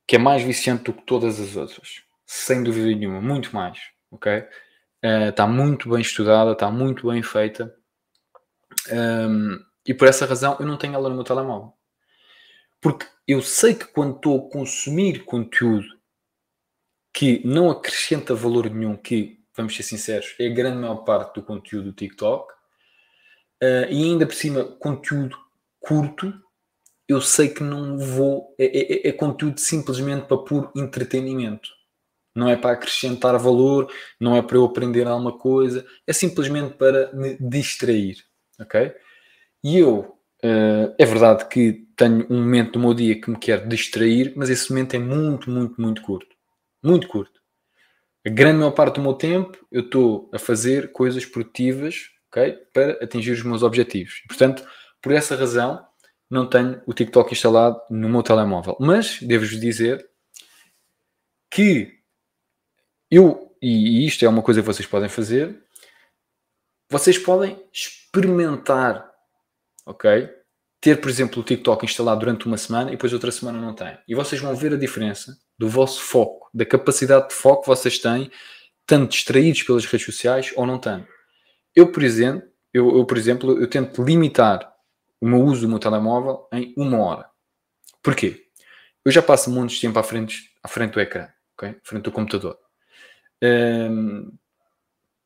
[0.07, 2.03] que é mais viciante do que todas as outras.
[2.27, 3.79] Sem dúvida nenhuma, muito mais.
[4.11, 4.31] Ok?
[5.05, 7.75] Uh, está muito bem estudada, está muito bem feita.
[8.93, 11.73] Um, e por essa razão eu não tenho ela no meu telemóvel.
[12.83, 15.87] Porque eu sei que quando estou a consumir conteúdo
[17.15, 21.43] que não acrescenta valor nenhum, que, vamos ser sinceros, é a grande maior parte do
[21.43, 22.53] conteúdo do TikTok,
[23.63, 25.39] uh, e ainda por cima conteúdo
[25.79, 26.35] curto,
[27.07, 28.55] eu sei que não vou.
[28.59, 31.71] É, é, é, conteúdo simplesmente para puro entretenimento.
[32.35, 37.13] Não é para acrescentar valor, não é para eu aprender alguma coisa, é simplesmente para
[37.13, 38.17] me distrair.
[38.59, 38.93] Ok?
[39.63, 43.67] E eu, uh, é verdade que tenho um momento do meu dia que me quer
[43.67, 46.35] distrair, mas esse momento é muito, muito, muito curto.
[46.83, 47.41] Muito curto.
[48.27, 52.53] A grande maior parte do meu tempo eu estou a fazer coisas produtivas okay?
[52.73, 54.23] para atingir os meus objetivos.
[54.29, 54.65] Portanto,
[55.01, 55.85] por essa razão,
[56.31, 58.77] não tenho o TikTok instalado no meu telemóvel.
[58.81, 60.09] Mas devo-vos dizer
[61.51, 61.99] que
[63.11, 65.63] eu, e isto é uma coisa que vocês podem fazer,
[66.91, 69.12] vocês podem experimentar,
[69.87, 70.29] ok?
[70.81, 73.97] Ter, por exemplo, o TikTok instalado durante uma semana e depois outra semana não tem.
[74.09, 77.99] E vocês vão ver a diferença do vosso foco, da capacidade de foco que vocês
[77.99, 78.31] têm,
[78.87, 81.07] tanto distraídos pelas redes sociais ou não tanto.
[81.75, 84.73] Eu, por exemplo, eu, eu, por exemplo, eu tento limitar
[85.21, 87.31] o meu uso do meu telemóvel em uma hora.
[88.03, 88.47] Porquê?
[89.05, 91.71] Eu já passo muito tempo à frente, à frente do ecrã, okay?
[91.71, 92.59] à frente do computador.
[93.43, 94.33] Um,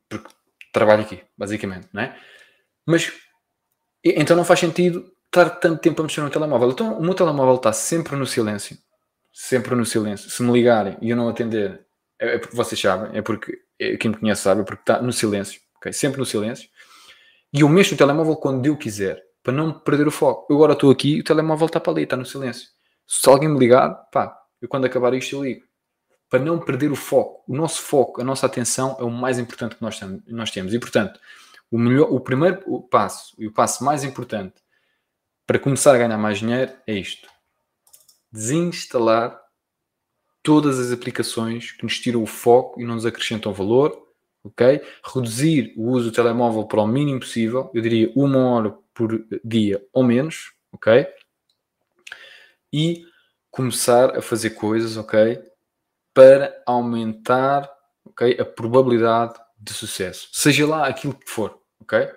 [0.07, 0.29] porque
[0.71, 2.19] trabalho aqui, basicamente, não é?
[2.85, 3.11] Mas
[4.03, 6.71] então não faz sentido estar tanto tempo a mexer no telemóvel.
[6.71, 8.77] Então o meu telemóvel está sempre no silêncio.
[9.31, 10.29] Sempre no silêncio.
[10.29, 11.85] Se me ligarem e eu não atender,
[12.19, 15.13] é, é vocês sabem, é porque é, quem me conhece sabe, é porque está no
[15.13, 15.93] silêncio okay?
[15.93, 16.69] sempre no silêncio.
[17.53, 20.51] E eu mexo no telemóvel quando eu quiser, para não perder o foco.
[20.51, 22.67] Eu agora estou aqui e o telemóvel está para ali, está no silêncio.
[23.05, 25.65] Se alguém me ligar, pá, eu quando acabar isto eu ligo.
[26.29, 27.43] Para não perder o foco.
[27.47, 30.73] O nosso foco, a nossa atenção é o mais importante que nós temos.
[30.73, 31.17] E portanto,
[31.71, 34.55] o, melhor, o primeiro passo e o passo mais importante
[35.45, 37.27] para começar a ganhar mais dinheiro é isto:
[38.31, 39.39] desinstalar
[40.43, 44.07] todas as aplicações que nos tiram o foco e não nos acrescentam valor
[44.47, 44.81] ok?
[45.03, 49.85] Reduzir o uso do telemóvel para o mínimo possível, eu diria uma hora por dia
[49.93, 51.07] ou menos, ok?
[52.73, 53.05] E
[53.51, 55.39] começar a fazer coisas, ok?
[56.13, 57.69] Para aumentar,
[58.05, 58.37] ok?
[58.39, 60.29] A probabilidade de sucesso.
[60.31, 61.56] Seja lá aquilo que for,
[61.87, 62.09] ok?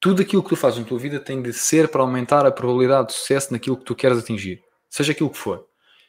[0.00, 3.08] Tudo aquilo que tu fazes na tua vida tem de ser para aumentar a probabilidade
[3.08, 4.60] de sucesso naquilo que tu queres atingir.
[4.90, 5.66] Seja aquilo que for.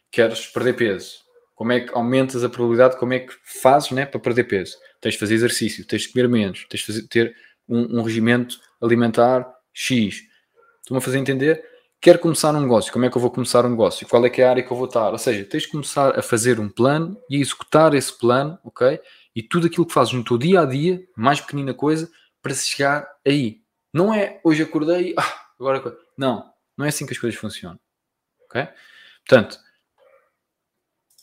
[0.09, 1.17] Queres perder peso?
[1.53, 2.97] Como é que aumentas a probabilidade?
[2.97, 4.75] Como é que fazes né, para perder peso?
[5.03, 7.35] tens de fazer exercício, tens de comer menos, tens de fazer, ter
[7.67, 10.21] um, um regimento alimentar X.
[10.79, 11.61] Estou-me a fazer entender?
[11.99, 14.07] Quero começar um negócio, como é que eu vou começar um negócio?
[14.07, 15.11] Qual é que é a área que eu vou estar?
[15.11, 18.99] Ou seja, tens de começar a fazer um plano e a executar esse plano, ok?
[19.35, 22.09] E tudo aquilo que fazes no teu dia a dia, mais pequenina coisa,
[22.43, 23.63] para chegar aí.
[23.91, 25.97] Não é hoje acordei, ah, agora.
[26.15, 27.79] Não, não é assim que as coisas funcionam,
[28.45, 28.67] ok?
[29.27, 29.59] Portanto,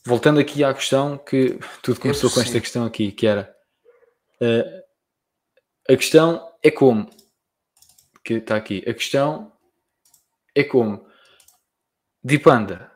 [0.04, 3.54] voltando aqui à questão que tudo começou com esta questão aqui, que era
[4.40, 4.82] Uh,
[5.92, 7.10] a questão é como.
[8.24, 8.82] Que está aqui.
[8.88, 9.52] A questão
[10.54, 11.06] é como.
[12.24, 12.90] Dipanda.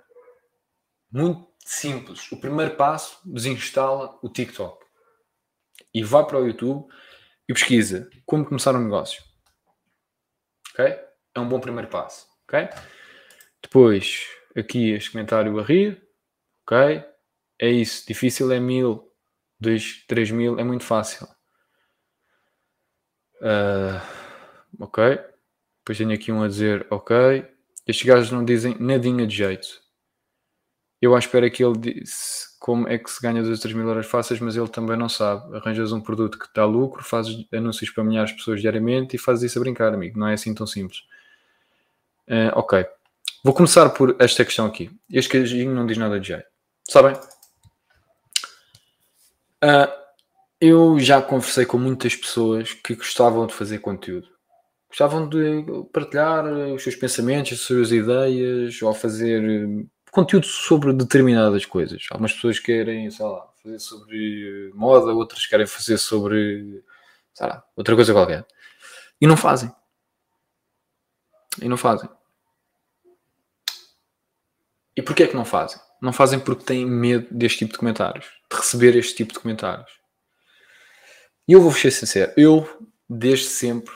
[1.12, 2.30] Muito simples.
[2.32, 4.84] O primeiro passo, desinstala o TikTok.
[5.92, 6.86] E vai para o YouTube
[7.48, 9.22] e pesquisa como começar um negócio.
[10.72, 10.84] Ok?
[11.34, 12.26] É um bom primeiro passo.
[12.44, 12.68] Ok?
[13.62, 14.26] Depois,
[14.56, 16.02] aqui este comentário a rir.
[16.62, 17.04] Ok?
[17.58, 18.06] É isso.
[18.06, 19.12] Difícil é mil,
[19.58, 20.58] dois, três mil.
[20.58, 21.26] É muito fácil.
[23.40, 24.00] Uh,
[24.80, 25.18] ok.
[25.78, 27.46] Depois tenho aqui um a dizer ok.
[27.86, 29.82] Estes gajos não dizem nadinha de jeito.
[31.00, 33.86] Eu à espera que ele disse como é que se ganha 2 ou 3 mil
[33.86, 35.54] euros fáceis, mas ele também não sabe.
[35.54, 39.50] Arranjas um produto que dá lucro, fazes anúncios para milhares de pessoas diariamente e fazes
[39.50, 40.18] isso a brincar, amigo.
[40.18, 41.00] Não é assim tão simples.
[42.26, 42.86] Uh, ok.
[43.44, 44.90] Vou começar por esta questão aqui.
[45.12, 46.46] Este cajinho não diz nada de jeito.
[46.88, 47.12] Sabem?
[49.62, 49.92] Uh,
[50.58, 54.26] eu já conversei com muitas pessoas que gostavam de fazer conteúdo.
[54.88, 62.06] Gostavam de partilhar os seus pensamentos, as suas ideias, ou fazer conteúdo sobre determinadas coisas.
[62.10, 66.82] Algumas pessoas querem, sei lá, fazer sobre moda, outras querem fazer sobre,
[67.34, 68.46] sei lá, outra coisa qualquer.
[69.20, 69.74] E não fazem.
[71.60, 72.08] E não fazem.
[74.96, 75.80] E porquê é que não fazem?
[76.00, 79.90] Não fazem porque têm medo deste tipo de comentários, de receber este tipo de comentários.
[81.48, 83.92] E eu vou ser sincero, eu, desde sempre,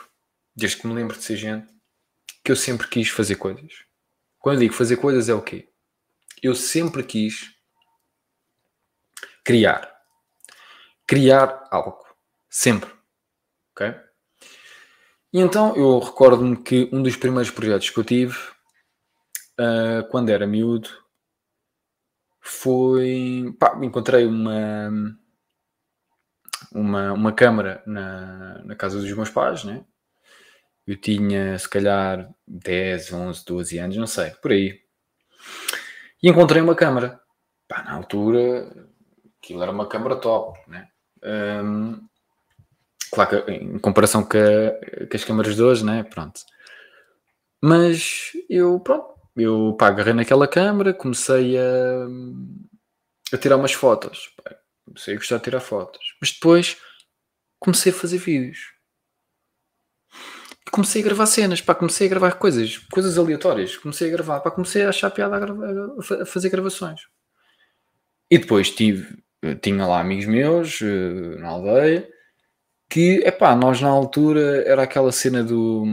[0.53, 1.67] desde que me lembro de ser gente,
[2.43, 3.71] que eu sempre quis fazer coisas.
[4.39, 5.68] Quando eu digo fazer coisas é o quê?
[6.41, 7.53] Eu sempre quis
[9.43, 9.91] criar.
[11.07, 12.05] Criar algo.
[12.49, 12.91] Sempre.
[13.71, 13.95] Ok?
[15.31, 18.37] E então eu recordo-me que um dos primeiros projetos que eu tive
[19.59, 20.89] uh, quando era miúdo,
[22.41, 23.55] foi.
[23.59, 24.89] Pá, encontrei uma,
[26.71, 29.85] uma, uma câmara na, na casa dos meus pais, né?
[30.87, 34.79] Eu tinha se calhar 10, 11, 12 anos, não sei, por aí.
[36.21, 37.19] E encontrei uma câmara.
[37.67, 38.87] Pá, na altura,
[39.41, 40.87] aquilo era uma câmara top, né?
[41.23, 42.07] Um,
[43.11, 46.03] claro que em comparação com, a, com as câmaras de hoje, né?
[46.03, 46.41] Pronto.
[47.61, 52.07] Mas eu, pronto, eu pá, agarrei naquela câmera, comecei a,
[53.33, 54.33] a tirar umas fotos.
[54.43, 54.55] Pá,
[54.85, 56.15] comecei a gostar de tirar fotos.
[56.19, 56.77] Mas depois
[57.59, 58.78] comecei a fazer vídeos.
[60.71, 63.77] Comecei a gravar cenas, pá, comecei a gravar coisas, coisas aleatórias.
[63.77, 67.01] Comecei a gravar, pá, comecei a achar piada a, gravar, a fazer gravações.
[68.29, 69.23] E depois tive,
[69.61, 72.07] tinha lá amigos meus eh, na aldeia
[72.89, 75.85] que, é pá, nós na altura era aquela cena do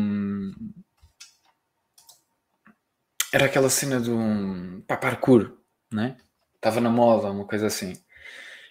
[3.32, 5.52] era aquela cena do pá, parkour,
[5.92, 6.16] né?
[6.54, 7.92] Estava na moda, uma coisa assim.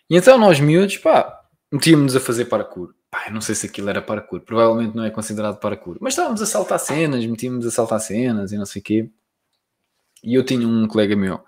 [0.10, 1.40] E então nós miúdos, pá,
[1.72, 2.96] metíamos-nos a fazer parkour.
[3.10, 6.46] Pá, não sei se aquilo era parkour, provavelmente não é considerado parkour, mas estávamos a
[6.46, 9.10] saltar cenas, metíamos a saltar cenas e não sei o quê.
[10.24, 11.40] E eu tinha um colega meu,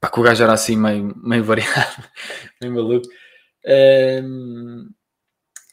[0.00, 2.04] pá, que o gajo era assim meio, meio variado,
[2.60, 3.08] meio maluco.
[3.66, 4.90] Um,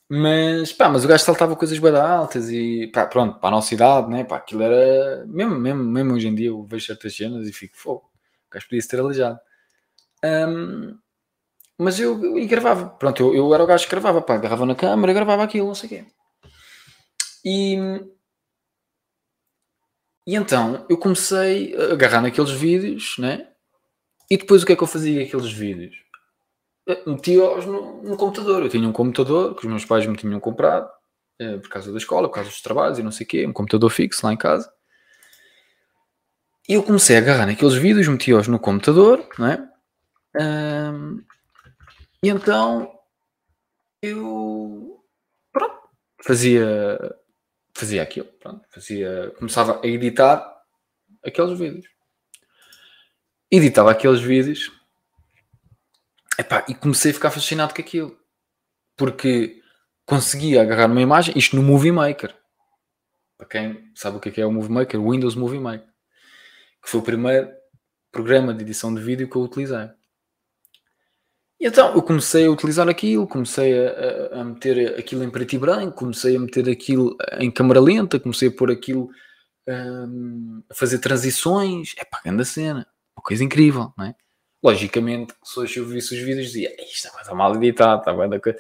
[0.10, 3.74] mas, pá, mas o gajo saltava coisas bem altas e, pá, pronto, para a nossa
[3.74, 7.48] idade, né, pá, aquilo era, mesmo, mesmo, mesmo hoje em dia eu vejo certas cenas
[7.48, 8.12] e fico, fogo,
[8.50, 9.40] o gajo podia se ter aleijado.
[10.24, 10.98] Um,
[11.82, 14.76] mas eu, eu, gravava, pronto, eu, eu, era o gajo que gravava, pá, agarrava na
[14.76, 16.06] câmera, gravava aquilo, não sei o quê.
[17.44, 17.76] E,
[20.28, 23.48] e então eu comecei a agarrar naqueles vídeos, né,
[24.30, 25.96] e depois o que é que eu fazia aqueles vídeos?
[27.06, 28.64] metia-os no, no, computador.
[28.64, 30.90] Eu tinha um computador que os meus pais me tinham comprado
[31.40, 33.54] eh, por causa da escola, por causa dos trabalhos e não sei o quê, um
[33.54, 34.72] computador fixo lá em casa.
[36.68, 39.70] E eu comecei a agarrar naqueles vídeos, metia-os no computador, não é?
[40.40, 41.24] Um,
[42.24, 43.00] e então
[44.02, 45.04] eu
[45.52, 45.90] pronto,
[46.24, 46.98] fazia
[47.74, 50.62] fazia aquilo, pronto, fazia, começava a editar
[51.26, 51.88] aqueles vídeos.
[53.50, 54.72] Editava aqueles vídeos
[56.42, 58.18] Epá, e comecei a ficar fascinado com aquilo.
[58.98, 59.62] Porque
[60.06, 62.36] conseguia agarrar uma imagem, isto no Movie Maker.
[63.38, 65.88] Para quem sabe o que é, é o Movie Maker, o Windows Movie Maker.
[66.84, 67.52] Que foi o primeiro
[68.12, 69.90] programa de edição de vídeo que eu utilizei.
[71.62, 75.54] E então eu comecei a utilizar aquilo, comecei a, a, a, meter aquilo em preto
[75.54, 79.12] e branco, comecei a meter aquilo em câmera lenta, comecei a pôr aquilo
[79.70, 81.94] um, a fazer transições.
[82.00, 82.88] É pá, grande cena.
[83.16, 84.16] Uma coisa incrível, não é?
[84.64, 88.58] Logicamente, se eu visse os vídeos, dizia isto está mal editado, está bem da coisa.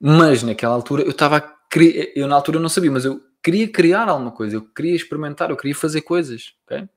[0.00, 3.70] Mas naquela altura eu estava a criar, eu na altura não sabia, mas eu queria
[3.70, 6.88] criar alguma coisa, eu queria experimentar, eu queria fazer coisas, ok?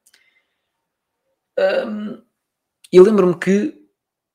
[1.59, 2.23] Um,
[2.91, 3.86] e lembro-me que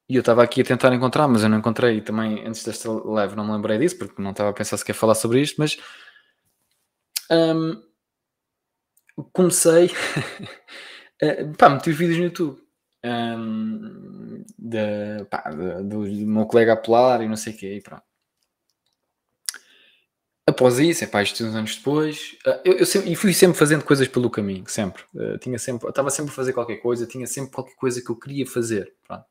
[0.08, 1.98] e eu estava aqui a tentar encontrar, mas eu não encontrei.
[1.98, 4.84] E também antes desta live não me lembrei disso, porque não estava a pensar se
[4.84, 5.56] quer falar sobre isto.
[5.58, 5.78] Mas
[7.30, 7.82] um,
[9.32, 9.90] comecei.
[11.56, 12.62] pá, meti vídeos no YouTube
[13.04, 17.80] um, de, pá, de, do, do, meu colega apelar e não sei o quê, e
[17.80, 18.02] pronto.
[20.44, 23.84] Após isso, epá, isto uns anos depois, uh, eu, eu sempre, e fui sempre fazendo
[23.84, 25.02] coisas pelo caminho, sempre.
[25.14, 28.16] Uh, tinha sempre, estava sempre a fazer qualquer coisa, tinha sempre qualquer coisa que eu
[28.16, 28.92] queria fazer.
[29.06, 29.24] Pronto.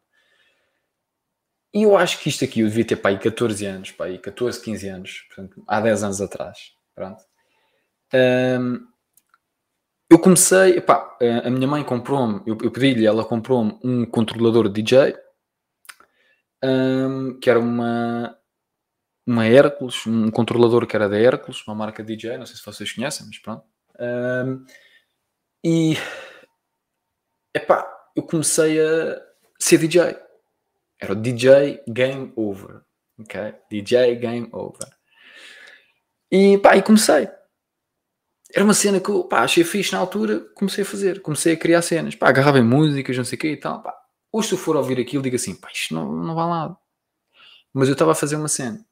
[1.73, 4.17] E eu acho que isto aqui eu devia ter pá, aí 14 anos, pá, aí
[4.17, 6.73] 14, 15 anos, portanto, há 10 anos atrás.
[6.93, 7.23] Pronto.
[8.13, 8.87] Um,
[10.09, 15.15] eu comecei, epá, a minha mãe comprou-me, eu, eu pedi-lhe, ela comprou-me um controlador DJ,
[16.61, 18.37] um, que era uma,
[19.25, 22.91] uma Hércules, um controlador que era da Hércules, uma marca DJ, não sei se vocês
[22.91, 23.63] conhecem, mas pronto.
[23.97, 24.65] Um,
[25.63, 25.95] e,
[27.55, 29.21] epá, eu comecei a
[29.59, 30.17] ser DJ.
[31.01, 32.81] Era o DJ Game Over,
[33.19, 33.55] ok?
[33.71, 34.87] DJ Game Over.
[36.31, 37.27] E pá, e comecei.
[38.53, 41.57] Era uma cena que eu pá, achei fixe na altura, comecei a fazer, comecei a
[41.57, 42.15] criar cenas.
[42.15, 43.81] Pá, agarrava em músicas, não sei o quê e tal.
[43.81, 43.97] Pá.
[44.31, 46.77] Hoje, se eu for ouvir aquilo, digo assim, pá, isto não, não vai lá.
[47.73, 48.85] Mas eu estava a fazer uma cena.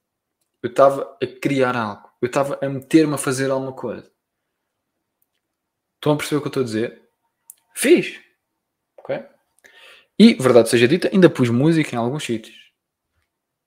[0.63, 2.09] Eu estava a criar algo.
[2.21, 4.11] Eu estava a meter-me a fazer alguma coisa.
[5.95, 7.09] Estão a perceber o que eu estou a dizer?
[7.75, 8.19] Fiz.
[10.19, 12.69] E, verdade seja dita, ainda pus música em alguns sítios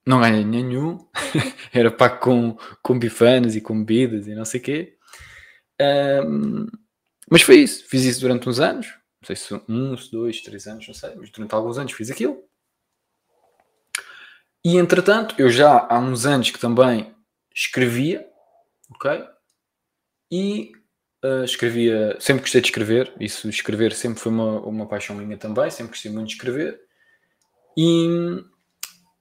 [0.05, 0.97] não ganhei nenhum,
[1.71, 4.97] era para com, com bifanas e com bebidas e não sei o quê.
[5.81, 6.67] Um,
[7.29, 10.87] mas foi isso, fiz isso durante uns anos, não sei se um, dois, três anos,
[10.87, 12.43] não sei, mas durante alguns anos fiz aquilo.
[14.65, 17.13] E entretanto, eu já há uns anos que também
[17.53, 18.27] escrevia,
[18.89, 19.25] ok?
[20.31, 20.71] E
[21.23, 25.69] uh, escrevia, sempre gostei de escrever, isso escrever sempre foi uma, uma paixão minha também,
[25.69, 26.79] sempre gostei muito de escrever.
[27.77, 28.43] E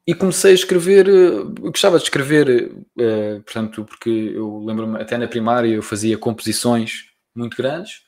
[0.06, 1.06] e comecei a escrever,
[1.60, 7.56] gostava de escrever, uh, portanto, porque eu lembro-me, até na primária eu fazia composições muito
[7.56, 8.02] grandes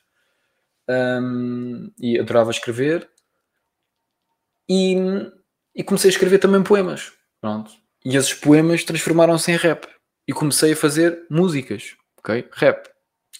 [0.89, 3.09] um, e adorava escrever
[4.69, 4.95] e,
[5.73, 7.71] e, comecei a escrever também poemas, pronto.
[8.03, 9.87] E esses poemas transformaram-se em rap
[10.27, 12.47] e comecei a fazer músicas, ok?
[12.51, 12.94] Rap.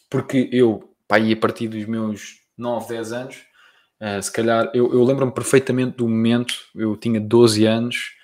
[0.09, 3.35] Porque eu, pá, a partir dos meus 9, 10 anos,
[4.01, 8.15] uh, se calhar, eu, eu lembro-me perfeitamente do momento, eu tinha 12 anos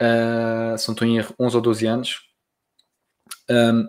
[0.00, 2.20] uh, se não estou em erro, 11 ou 12 anos.
[3.50, 3.88] Um,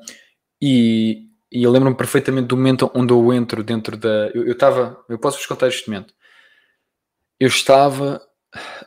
[0.61, 4.29] e, e, eu lembro-me perfeitamente do momento onde eu entro dentro da.
[4.33, 5.03] Eu estava.
[5.07, 6.13] Eu, eu, posso vos contar este momento.
[7.39, 8.21] Eu estava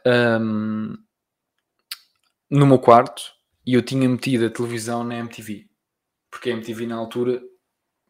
[0.06, 0.96] um,
[2.50, 3.22] no meu quarto
[3.64, 5.66] e eu tinha metido a televisão na MTV.
[6.30, 7.40] Porque a MTV na altura.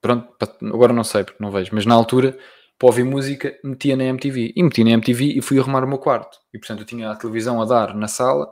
[0.01, 2.39] Pronto, agora não sei porque não vejo, mas na altura
[2.79, 4.55] para ouvir música metia na MTV.
[4.57, 6.39] E meti na MTV e fui arrumar o meu quarto.
[6.53, 8.51] E portanto eu tinha a televisão a dar na sala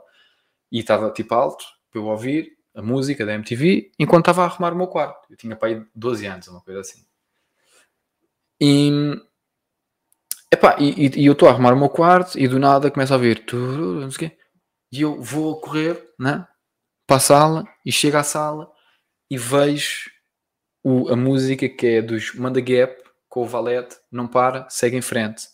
[0.71, 4.73] e estava tipo alto para eu ouvir a música da MTV enquanto estava a arrumar
[4.73, 5.25] o meu quarto.
[5.31, 7.03] Eu tinha aí 12 anos, uma coisa assim.
[8.61, 9.19] E,
[10.51, 13.15] epá, e, e eu estou a arrumar o meu quarto e do nada começo a
[13.15, 14.37] ouvir não sei o quê.
[14.91, 16.47] E eu vou a correr né,
[17.07, 18.71] para a sala e chego à sala
[19.27, 20.11] e vejo
[20.83, 25.01] o, a música que é dos Manda Gap com o Valete, não para, segue em
[25.01, 25.47] frente.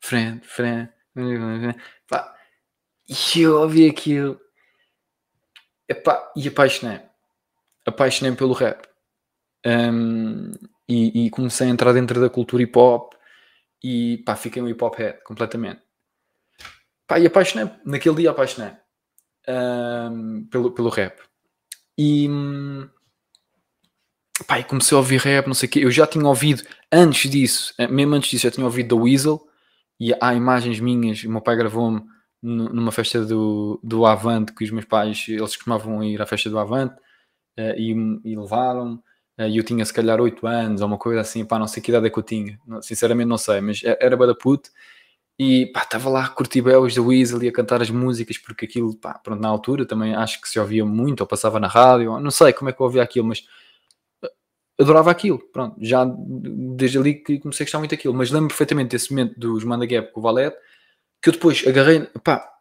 [0.00, 0.92] Frente, frente.
[2.08, 2.34] Pá,
[3.08, 4.38] e eu ouvi aquilo.
[5.88, 7.00] Epá, e apaixonei.
[7.86, 8.86] Apaixonei pelo rap.
[9.64, 10.52] Um,
[10.88, 13.14] e, e, comecei a entrar dentro da cultura hip hop
[13.82, 15.80] e pá, fiquei um hip hop head completamente.
[17.06, 18.72] Pá, e apaixonei, naquele dia apaixonei
[19.48, 21.20] um, pelo, pelo rap.
[21.96, 22.28] E,
[24.58, 25.80] e comecei a ouvir rap, não sei o quê.
[25.80, 29.40] Eu já tinha ouvido antes disso, eh, mesmo antes disso, já tinha ouvido da Weasel
[30.00, 31.22] e há imagens minhas.
[31.24, 32.02] O meu pai gravou-me
[32.42, 36.58] numa festa do, do Avante, que os meus pais, eles costumavam ir à festa do
[36.58, 36.94] Avante
[37.58, 37.92] uh, e,
[38.24, 38.96] e levaram-me.
[39.38, 41.82] Uh, e eu tinha se calhar 8 anos ou uma coisa assim, pá, não sei
[41.82, 44.70] que idade é que eu tinha, sinceramente não sei, mas era bada puto.
[45.38, 48.64] E pá, estava lá a curtir belos da Weasel e a cantar as músicas, porque
[48.66, 52.18] aquilo, pá, pronto, na altura também acho que se ouvia muito, ou passava na rádio,
[52.20, 53.44] não sei como é que eu ouvia aquilo, mas eh,
[54.78, 58.90] adorava aquilo, pronto, já desde ali que comecei a gostar muito daquilo, mas lembro perfeitamente
[58.90, 60.56] desse momento dos Manda Gap com o Valete,
[61.20, 62.52] que eu depois agarrei, pá,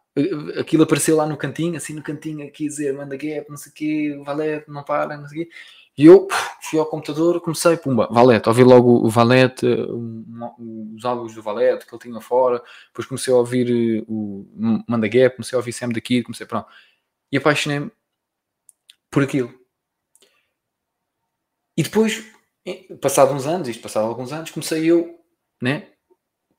[0.59, 3.75] aquilo apareceu lá no cantinho, assim no cantinho aqui dizer manda gap, não sei o
[3.75, 5.51] quê, Valete, não para, não sei o quê.
[5.97, 6.27] E eu
[6.61, 11.93] fui ao computador, comecei, pumba, Valete, ouvi logo o Valete, os álbuns do Valete que
[11.93, 14.45] ele tinha fora, depois comecei a ouvir eh, o
[14.87, 16.67] Manda Gap, comecei a ouvir Sam daqui, comecei, pronto.
[17.31, 17.91] E apaixonei-me
[19.09, 19.53] por aquilo.
[21.77, 22.23] E depois,
[23.01, 25.19] passado uns anos, isto passado alguns anos, comecei eu,
[25.61, 25.87] né,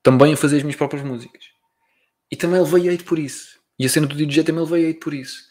[0.01, 1.45] também a fazer as minhas próprias músicas.
[2.31, 3.59] E também levei hate por isso.
[3.77, 5.43] E a cena do DJ também levei hate por isso.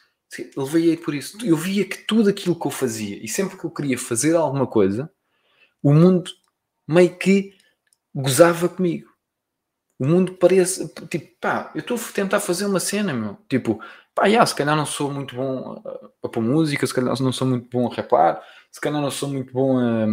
[0.57, 1.39] Levei hate por isso.
[1.45, 4.67] Eu via que tudo aquilo que eu fazia, e sempre que eu queria fazer alguma
[4.67, 5.11] coisa,
[5.83, 6.31] o mundo
[6.87, 7.55] meio que
[8.15, 9.11] gozava comigo.
[9.99, 13.39] O mundo parece, tipo, pá, eu estou a tentar fazer uma cena, meu.
[13.49, 13.81] Tipo,
[14.15, 17.33] pá, yeah, se calhar não sou muito bom a, a pôr música, se calhar não
[17.33, 20.07] sou muito bom a rapar, se calhar não sou muito bom a,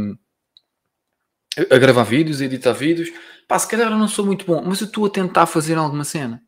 [1.75, 3.09] a gravar vídeos, a editar vídeos,
[3.47, 6.43] pá, se calhar não sou muito bom, mas eu estou a tentar fazer alguma cena.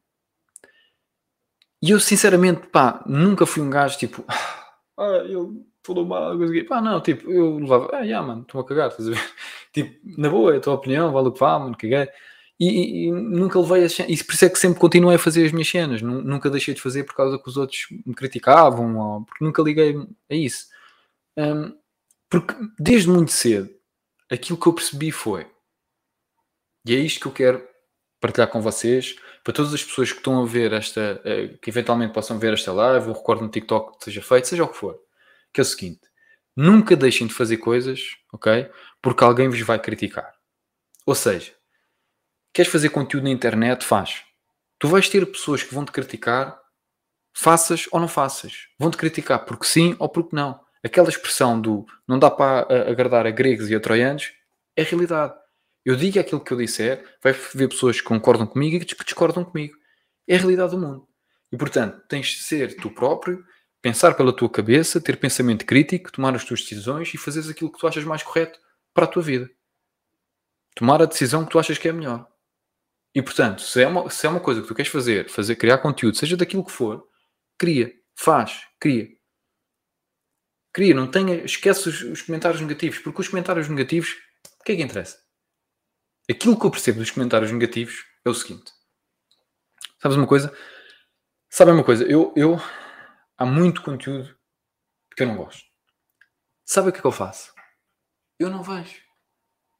[1.82, 4.24] E eu, sinceramente, pá, nunca fui um gajo tipo,
[4.97, 6.64] ah, eu falou mal, consegui.
[6.64, 9.20] Pá, não, tipo, eu levava, ah, yeah, mano, estou a cagar, estás a ver?
[9.74, 12.10] Tipo, na boa, é a tua opinião, vale o que vale, mano, caguei.
[12.64, 15.51] E, e, nunca levei a E por isso é que sempre continuei a fazer as
[15.51, 15.99] minhas cenas.
[16.03, 19.95] Nunca deixei de fazer por causa que os outros me criticavam, ou porque nunca liguei
[20.30, 20.68] a isso.
[21.36, 21.76] Um,
[22.30, 23.68] porque desde muito cedo,
[24.30, 25.47] aquilo que eu percebi foi,
[26.86, 27.68] e é isto que eu quero
[28.20, 32.14] partilhar com vocês, para todas as pessoas que estão a ver esta, eh, que eventualmente
[32.14, 34.99] possam ver esta live, ou recorde no TikTok que seja feito, seja o que for,
[35.51, 36.01] que é o seguinte:
[36.55, 38.01] nunca deixem de fazer coisas,
[38.32, 38.70] ok?
[39.01, 40.32] Porque alguém vos vai criticar.
[41.07, 41.53] Ou seja,
[42.54, 43.86] queres fazer conteúdo na internet?
[43.86, 44.24] Faz.
[44.80, 46.60] Tu vais ter pessoas que vão te criticar,
[47.34, 48.68] faças ou não faças.
[48.80, 50.60] Vão te criticar porque sim ou porque não.
[50.84, 54.32] Aquela expressão do não dá para agradar a gregos e a troianos
[54.76, 55.34] é realidade.
[55.86, 59.43] Eu digo aquilo que eu disser, vai ver pessoas que concordam comigo e que discordam
[59.43, 59.76] comigo.
[60.28, 61.08] É a realidade do mundo.
[61.52, 63.43] E portanto, tens de ser tu próprio,
[63.82, 67.80] pensar pela tua cabeça, ter pensamento crítico, tomar as tuas decisões e fazeres aquilo que
[67.80, 68.60] tu achas mais correto
[68.93, 69.49] para a tua vida.
[70.76, 72.30] Tomar a decisão que tu achas que é melhor.
[73.14, 75.80] E portanto, se é uma, se é uma coisa que tu queres fazer, fazer, criar
[75.80, 77.05] conteúdo, seja daquilo que for,
[77.57, 79.09] cria, faz, cria.
[80.74, 84.16] Cria, não tenha, esquece os, os comentários negativos, porque os comentários negativos,
[84.59, 85.22] o que é que interessa?
[86.30, 88.72] Aquilo que eu percebo dos comentários negativos é o seguinte.
[90.01, 90.55] Sabes uma coisa?
[91.49, 92.05] Sabem uma coisa?
[92.05, 92.55] Eu, eu
[93.38, 94.34] há muito conteúdo
[95.16, 95.66] que eu não gosto.
[96.66, 97.53] Sabe o que é que eu faço?
[98.39, 99.01] Eu não vejo.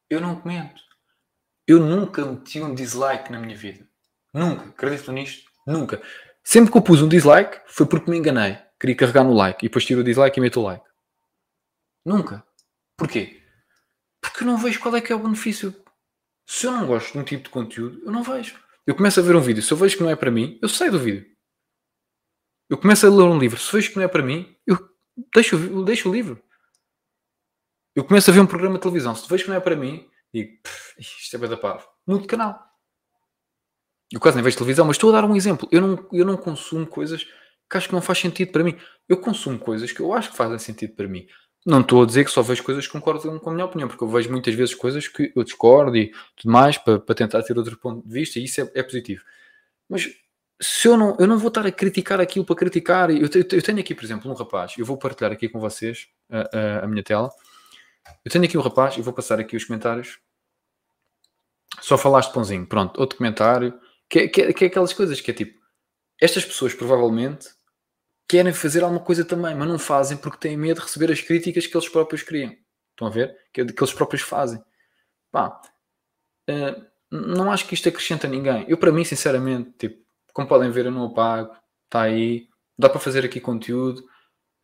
[0.10, 0.91] Eu não comento.
[1.68, 3.88] Eu nunca meti um dislike na minha vida.
[4.34, 4.70] Nunca.
[4.70, 5.50] Acredito nisto?
[5.66, 6.02] Nunca.
[6.44, 8.58] Sempre que eu pus um dislike foi porque me enganei.
[8.80, 10.86] Queria carregar no like e depois tiro o dislike e meto o like.
[12.06, 12.44] Nunca.
[12.98, 13.42] Porquê?
[14.20, 15.76] Porque eu não vejo qual é que é o benefício
[16.52, 18.60] se eu não gosto de um tipo de conteúdo, eu não vejo.
[18.86, 20.68] Eu começo a ver um vídeo, se eu vejo que não é para mim, eu
[20.68, 21.26] saio do vídeo.
[22.70, 24.78] Eu começo a ler um livro, se vejo que não é para mim, eu
[25.34, 26.44] deixo, eu deixo o livro.
[27.96, 30.10] Eu começo a ver um programa de televisão, se vejo que não é para mim,
[30.34, 30.52] digo,
[30.98, 31.88] isto é bem da parvo.
[32.06, 32.60] Mudo de canal.
[34.12, 35.68] Eu quase nem vejo televisão, mas estou a dar um exemplo.
[35.72, 38.78] Eu não, eu não consumo coisas que acho que não faz sentido para mim.
[39.08, 41.26] Eu consumo coisas que eu acho que fazem sentido para mim.
[41.66, 44.04] Não estou a dizer que só vejo coisas que concordam com a minha opinião, porque
[44.04, 47.58] eu vejo muitas vezes coisas que eu discordo e tudo mais para, para tentar ter
[47.58, 49.24] outro ponto de vista e isso é, é, positivo.
[49.88, 50.10] Mas
[50.60, 53.12] se eu não, eu não vou estar a criticar aquilo para criticar.
[53.12, 56.08] Eu, eu, eu tenho aqui, por exemplo, um rapaz, eu vou partilhar aqui com vocês
[56.30, 57.30] a, a, a minha tela.
[58.24, 60.20] Eu tenho aqui um rapaz e vou passar aqui os comentários.
[61.80, 63.80] Só falaste pãozinho, pronto, outro comentário,
[64.10, 65.60] que, que, que é aquelas coisas que é tipo,
[66.20, 67.48] estas pessoas provavelmente
[68.28, 71.68] querem fazer alguma coisa também, mas não fazem porque têm medo de receber as críticas
[71.68, 72.56] que eles próprios criam.
[72.92, 73.36] Estão a ver?
[73.54, 74.62] Que, que eles próprios fazem.
[75.32, 75.62] Pá,
[76.50, 78.66] uh, não acho que isto acrescenta a ninguém.
[78.70, 81.54] Eu, para mim, sinceramente, tipo, como podem ver, eu não apago,
[81.86, 82.48] está aí,
[82.78, 84.02] dá para fazer aqui conteúdo,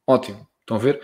[0.08, 0.48] ótimo.
[0.62, 1.02] Estão a ver?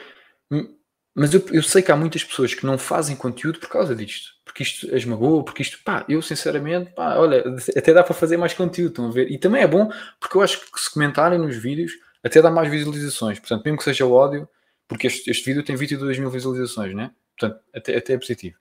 [1.15, 4.31] Mas eu, eu, sei que há muitas pessoas que não fazem conteúdo por causa disto,
[4.43, 5.05] porque isto as
[5.45, 7.43] porque isto, pá, eu sinceramente, pá, olha,
[7.77, 9.31] até dá para fazer mais conteúdo, estão a ver?
[9.31, 11.91] E também é bom, porque eu acho que se comentarem nos vídeos,
[12.23, 13.37] até dá mais visualizações.
[13.37, 14.49] Portanto, mesmo que seja o áudio,
[14.87, 17.11] porque este, este vídeo tem 22 mil visualizações, né?
[17.37, 18.57] Portanto, até, até é positivo.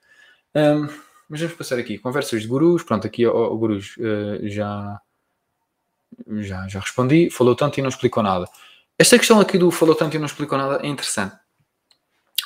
[0.55, 0.89] Um,
[1.29, 1.99] mas vamos passar aqui.
[1.99, 2.83] Conversas de gurus.
[2.83, 5.01] Pronto, aqui o, o gurus uh, já,
[6.41, 7.31] já, já respondi.
[7.31, 8.47] Falou tanto e não explicou nada.
[8.99, 11.35] Esta questão aqui do falou tanto e não explicou nada é interessante.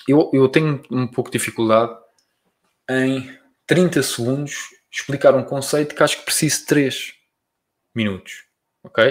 [0.09, 1.96] Eu, eu tenho um pouco de dificuldade
[2.88, 3.36] em
[3.66, 7.12] 30 segundos explicar um conceito que acho que preciso de 3
[7.94, 8.44] minutos.
[8.84, 9.11] Ok?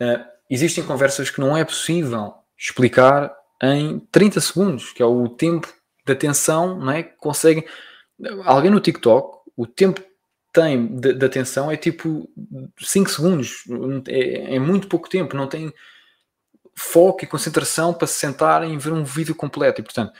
[0.00, 5.72] Uh, existem conversas que não é possível explicar em 30 segundos, que é o tempo
[6.06, 7.02] de atenção, não é?
[7.02, 7.64] Que conseguem.
[8.44, 10.02] Alguém no TikTok, o tempo
[10.52, 12.28] tem de, de atenção é tipo
[12.78, 13.64] 5 segundos,
[14.08, 15.72] é, é, muito pouco tempo, não tem
[16.78, 19.80] foco e concentração para se sentarem e ver um vídeo completo.
[19.80, 20.12] E portanto,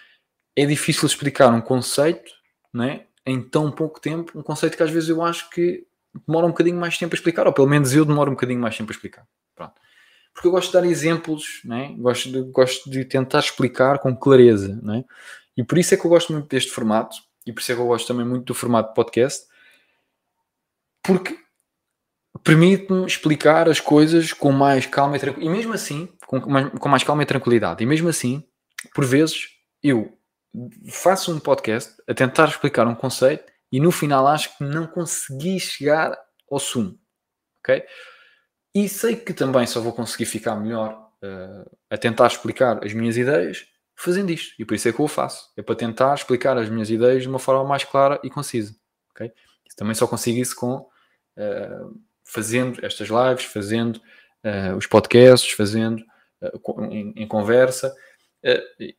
[0.56, 2.32] é difícil explicar um conceito
[2.72, 3.06] não é?
[3.24, 5.86] em tão pouco tempo, um conceito que às vezes eu acho que
[6.26, 8.76] demora um bocadinho mais tempo a explicar, ou pelo menos eu demoro um bocadinho mais
[8.76, 9.26] tempo a explicar.
[9.54, 9.74] Pronto
[10.38, 11.96] porque eu gosto de dar exemplos, né?
[11.98, 14.78] gosto, de, gosto de tentar explicar com clareza.
[14.80, 15.04] Né?
[15.56, 17.80] E por isso é que eu gosto muito deste formato, e por isso é que
[17.80, 19.46] eu gosto também muito do formato podcast,
[21.02, 21.36] porque
[22.44, 25.52] permite-me explicar as coisas com mais calma e tranquilidade.
[25.52, 27.82] E mesmo assim, com mais, com mais calma e tranquilidade.
[27.82, 28.44] E mesmo assim,
[28.94, 29.48] por vezes,
[29.82, 30.12] eu
[30.90, 35.58] faço um podcast a tentar explicar um conceito e no final acho que não consegui
[35.58, 36.16] chegar
[36.50, 36.98] ao sumo.
[37.60, 37.82] Ok?
[38.74, 43.16] E sei que também só vou conseguir ficar melhor uh, a tentar explicar as minhas
[43.16, 43.66] ideias
[43.96, 44.54] fazendo isto.
[44.58, 45.50] E por isso é que eu o faço.
[45.56, 48.76] É para tentar explicar as minhas ideias de uma forma mais clara e concisa.
[49.12, 49.32] Okay?
[49.76, 56.04] Também só consigo isso com uh, fazendo estas lives, fazendo uh, os podcasts, fazendo
[56.90, 57.94] em, em, conversa.
[58.44, 58.94] Uh,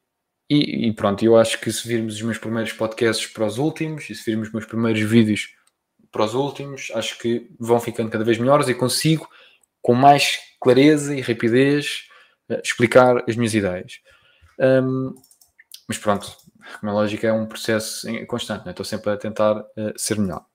[0.50, 4.10] e, e, pronto, eu acho que se virmos os meus primeiros podcasts para os últimos,
[4.10, 5.54] e se virmos os meus primeiros vídeos
[6.12, 9.28] para os últimos, acho que vão ficando cada vez melhores e consigo,
[9.82, 12.08] com mais clareza e rapidez,
[12.50, 14.00] uh, explicar as minhas ideias.
[14.60, 15.16] Um,
[15.88, 16.36] mas pronto,
[16.80, 18.72] como é lógico, é um processo constante, né?
[18.72, 20.46] estou sempre a tentar uh, ser melhor.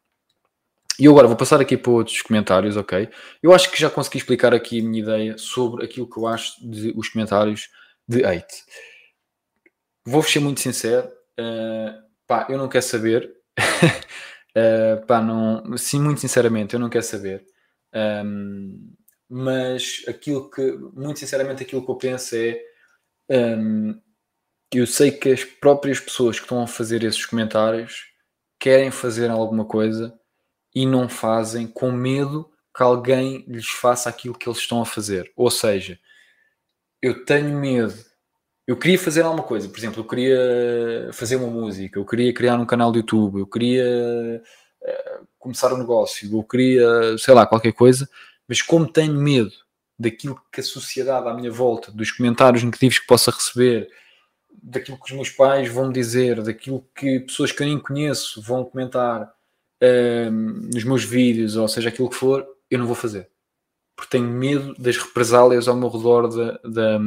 [0.98, 3.08] E agora vou passar aqui para outros comentários, ok?
[3.42, 6.54] Eu acho que já consegui explicar aqui a minha ideia sobre aquilo que eu acho
[6.68, 7.68] de os comentários
[8.06, 8.62] de hate.
[10.06, 11.08] Vou ser muito sincero,
[11.40, 17.04] uh, pá, eu não quero saber, uh, pá, não, sim, muito sinceramente, eu não quero
[17.04, 17.44] saber.
[17.94, 18.94] Um,
[19.28, 22.60] mas aquilo que, muito sinceramente, aquilo que eu penso é
[23.30, 24.00] um,
[24.72, 28.04] eu sei que as próprias pessoas que estão a fazer esses comentários
[28.60, 30.12] querem fazer alguma coisa
[30.74, 35.32] e não fazem com medo que alguém lhes faça aquilo que eles estão a fazer.
[35.36, 35.98] Ou seja,
[37.00, 37.94] eu tenho medo.
[38.66, 42.58] Eu queria fazer alguma coisa, por exemplo, eu queria fazer uma música, eu queria criar
[42.58, 44.42] um canal de YouTube, eu queria
[44.82, 48.08] uh, começar um negócio, eu queria, sei lá, qualquer coisa,
[48.48, 49.52] mas como tenho medo
[49.98, 53.86] daquilo que a sociedade à minha volta, dos comentários negativos que possa receber,
[54.62, 58.64] daquilo que os meus pais vão dizer, daquilo que pessoas que eu nem conheço vão
[58.64, 59.30] comentar,
[59.80, 63.30] nos meus vídeos, ou seja, aquilo que for, eu não vou fazer.
[63.96, 66.98] Porque tenho medo das represálias ao meu redor da, da,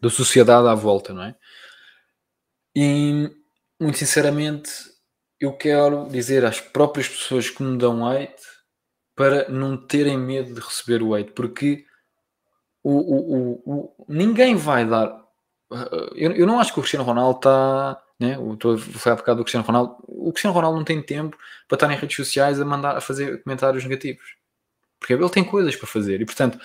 [0.00, 1.36] da sociedade à volta, não é?
[2.74, 3.30] E,
[3.80, 4.70] muito sinceramente,
[5.40, 8.42] eu quero dizer às próprias pessoas que me dão hate
[9.14, 11.84] para não terem medo de receber o hate, porque
[12.82, 15.24] o, o, o, o ninguém vai dar.
[16.14, 18.36] Eu, eu não acho que o Cristiano Ronaldo está né?
[18.52, 19.96] Estou a falar por do Cristiano Ronaldo.
[20.06, 21.36] O Cristiano Ronaldo não tem tempo
[21.68, 24.36] para estar em redes sociais a mandar a fazer comentários negativos.
[24.98, 26.20] Porque ele tem coisas para fazer.
[26.20, 26.58] E portanto,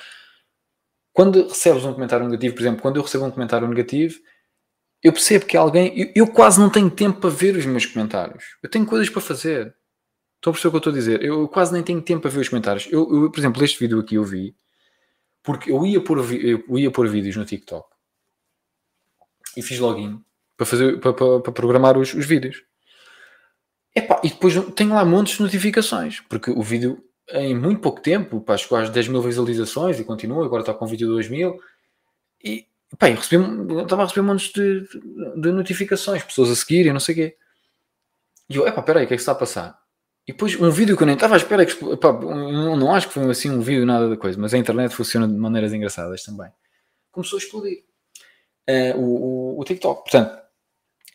[1.12, 4.20] quando recebes um comentário negativo, por exemplo, quando eu recebo um comentário negativo,
[5.04, 6.00] eu percebo que alguém.
[6.00, 8.44] Eu, eu quase não tenho tempo para ver os meus comentários.
[8.64, 9.76] Eu tenho coisas para fazer.
[10.38, 11.24] Estão a perceber o que eu estou a dizer?
[11.24, 12.88] Eu quase nem tenho tempo para ver os comentários.
[12.92, 14.56] Eu, eu, por exemplo, este vídeo aqui eu vi
[15.44, 17.88] porque eu ia pôr, eu ia pôr vídeos no TikTok
[19.58, 20.24] e fiz login
[20.64, 22.64] para, fazer, para, para, para programar os, os vídeos.
[23.96, 28.42] Epá, e depois tenho lá montes de notificações, porque o vídeo em muito pouco tempo
[28.42, 31.30] pá, chegou às 10 mil visualizações e continua, agora está com um vídeo de 2
[31.30, 31.60] mil.
[32.44, 32.66] E
[32.98, 34.88] pá, eu, recebi, eu estava a receber montes de,
[35.40, 37.38] de, notificações, pessoas a seguir e não sei o quê.
[38.50, 39.80] E eu, epá, peraí, o que é que está a passar?
[40.28, 43.08] E depois um vídeo que eu nem estava à espera, que, epá, não, não acho
[43.08, 46.24] que foi assim um vídeo nada da coisa, mas a internet funciona de maneiras engraçadas
[46.24, 46.50] também.
[47.12, 47.84] Começou a explodir.
[48.70, 50.04] Uh, o, o, o TikTok.
[50.04, 50.43] Portanto,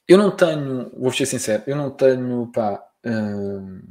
[0.08, 3.82] eu não tenho, vou ser sincero, eu não tenho pá, hum,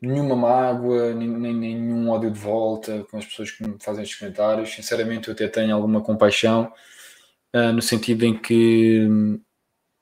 [0.00, 4.18] nenhuma mágoa, nem, nem, nenhum ódio de volta com as pessoas que me fazem estes
[4.18, 4.70] comentários.
[4.70, 6.72] Sinceramente, eu até tenho alguma compaixão
[7.54, 9.40] uh, no sentido em que hum,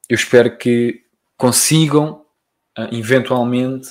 [0.08, 1.02] eu espero que
[1.36, 2.24] consigam
[2.78, 3.90] uh, eventualmente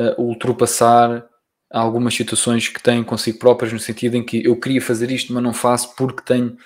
[0.00, 1.28] uh, ultrapassar
[1.70, 5.42] algumas situações que têm consigo próprias, no sentido em que eu queria fazer isto, mas
[5.42, 6.56] não faço porque tenho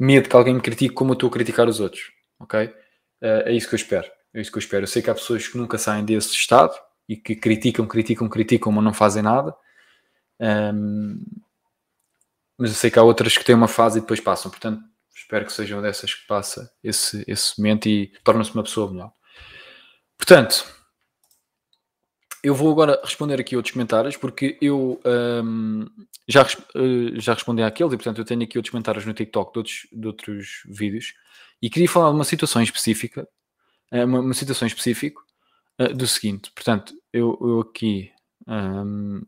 [0.00, 2.66] medo que alguém me critique como eu estou a criticar os outros ok?
[2.66, 4.10] Uh, é isso que eu espero.
[4.32, 4.84] É isso que eu espero.
[4.84, 6.74] Eu sei que há pessoas que nunca saem desse estado
[7.08, 9.54] e que criticam, criticam, criticam, mas não fazem nada.
[10.40, 11.24] Um,
[12.56, 14.50] mas eu sei que há outras que têm uma fase e depois passam.
[14.50, 14.82] Portanto,
[15.14, 19.12] espero que sejam dessas que passa esse, esse momento e torna-se uma pessoa melhor.
[20.16, 20.66] Portanto,
[22.42, 25.00] eu vou agora responder aqui outros comentários porque eu
[25.44, 25.86] um,
[26.26, 29.58] já, uh, já respondi àqueles e portanto eu tenho aqui outros comentários no TikTok de
[29.58, 31.14] outros, de outros vídeos
[31.60, 33.28] e queria falar de uma situação específica,
[33.90, 35.20] eh, uma, uma situação específica
[35.80, 36.50] uh, do seguinte.
[36.54, 38.10] Portanto, eu, eu aqui.
[38.46, 39.22] Um,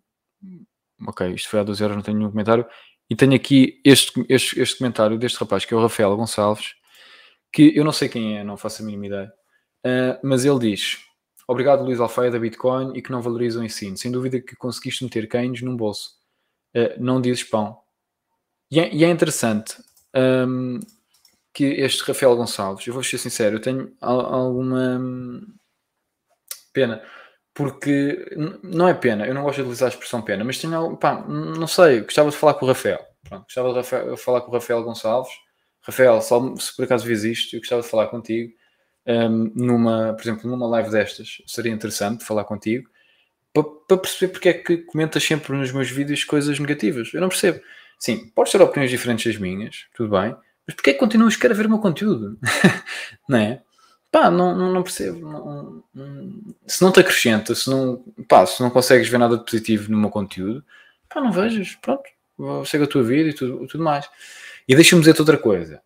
[1.07, 2.67] ok, isto foi há 12 horas, não tenho nenhum comentário.
[3.09, 6.75] E tenho aqui este, este, este comentário deste rapaz, que é o Rafael Gonçalves,
[7.53, 9.33] que eu não sei quem é, não faço a mínima ideia.
[9.85, 10.99] Uh, mas ele diz:
[11.49, 13.97] Obrigado, Luís Alfeia da Bitcoin e que não valoriza o ensino.
[13.97, 16.13] Sem dúvida que conseguiste meter cães num bolso.
[16.77, 17.81] Uh, não dizes pão.
[18.71, 19.83] E é, e é interessante.
[20.15, 20.79] Um,
[21.53, 25.01] que este Rafael Gonçalves, eu vou ser sincero, eu tenho alguma
[26.73, 27.03] pena,
[27.53, 28.25] porque
[28.63, 31.67] não é pena, eu não gosto de utilizar a expressão pena, mas tenho, pá, não
[31.67, 33.05] sei, gostava de falar com o Rafael.
[33.29, 35.33] Pronto, gostava de Rafael, falar com o Rafael Gonçalves.
[35.83, 38.53] Rafael, só, se por acaso vês isto, eu gostava de falar contigo.
[39.07, 42.89] Um, numa, por exemplo, numa live destas, seria interessante falar contigo
[43.53, 47.13] para, perceber porque é que comentas sempre nos meus vídeos coisas negativas.
[47.13, 47.61] Eu não percebo.
[47.99, 50.35] Sim, pode ser opiniões diferentes das minhas, tudo bem,
[50.71, 52.39] mas porquê que continuas a escrever o meu conteúdo?
[53.29, 53.61] não é?
[54.09, 55.19] Pá, não, não, não percebo.
[55.19, 59.45] Não, não, se não te acrescenta, se não, pá, se não consegues ver nada de
[59.45, 60.65] positivo no meu conteúdo,
[61.09, 61.75] pá, não vejas.
[61.75, 62.05] Pronto,
[62.65, 64.09] segue a tua vida e tudo, tudo mais.
[64.69, 65.83] E deixa-me dizer-te outra coisa.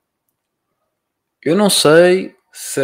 [1.43, 2.83] eu não sei se,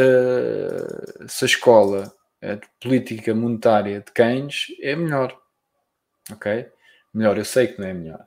[1.28, 5.38] se a escola de política monetária de Keynes é melhor.
[6.32, 6.66] Ok?
[7.12, 8.24] Melhor, eu sei que não é melhor.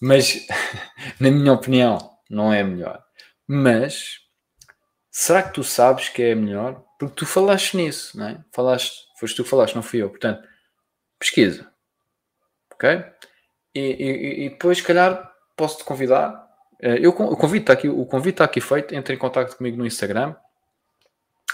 [0.00, 0.46] Mas,
[1.18, 3.02] na minha opinião, não é melhor.
[3.48, 4.20] Mas,
[5.10, 6.84] será que tu sabes que é melhor?
[6.98, 8.44] Porque tu falaste nisso, não é?
[8.52, 10.10] Falaste, foste tu que falaste, não fui eu.
[10.10, 10.46] Portanto,
[11.18, 11.72] pesquisa.
[12.72, 13.02] Ok?
[13.74, 16.46] E, e, e depois, se calhar, posso-te convidar.
[16.80, 18.94] Eh, eu, o, convite está aqui, o convite está aqui feito.
[18.94, 20.36] Entre em contato comigo no Instagram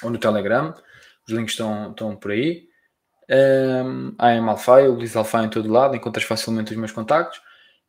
[0.02, 0.74] ou no Telegram.
[1.26, 2.68] Os links estão, estão por aí.
[3.30, 5.94] Um, a AM Alfaia, o Luís Alfaia em todo lado.
[5.96, 7.40] Encontras facilmente os meus contactos.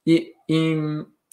[0.05, 0.75] E, e,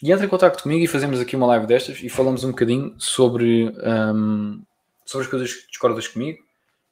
[0.03, 2.95] e entra em contato comigo e fazemos aqui uma live destas e falamos um bocadinho
[2.99, 4.61] sobre, um,
[5.07, 6.39] sobre as coisas que discordas comigo.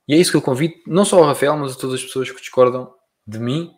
[0.06, 2.30] E é isso que eu convido, não só ao Rafael, mas a todas as pessoas
[2.30, 2.94] que discordam
[3.26, 3.72] de mim.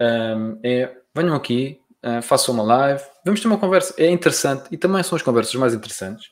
[0.00, 3.94] Um, é venham aqui, uh, façam uma live, vamos ter uma conversa.
[3.98, 6.30] É interessante e também são as conversas mais interessantes.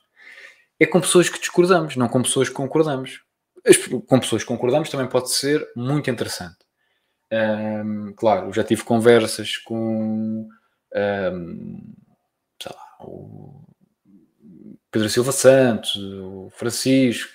[0.78, 3.20] É com pessoas que discordamos, não com pessoas que concordamos.
[3.66, 6.56] As, com pessoas que concordamos também pode ser muito interessante.
[7.30, 10.48] Um, claro, já tive conversas com
[10.94, 11.94] um,
[12.60, 13.62] sei lá, o
[15.00, 17.32] Pedro Silva Santos, o Francisco,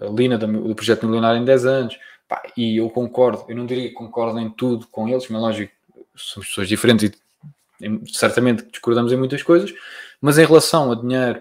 [0.00, 3.88] a Lina do Projeto Milionário em 10 anos, pá, e eu concordo, eu não diria
[3.88, 5.72] que concordo em tudo com eles, mas lógico,
[6.16, 7.12] somos pessoas diferentes
[7.80, 9.72] e certamente discordamos em muitas coisas,
[10.20, 11.40] mas em relação a dinheiro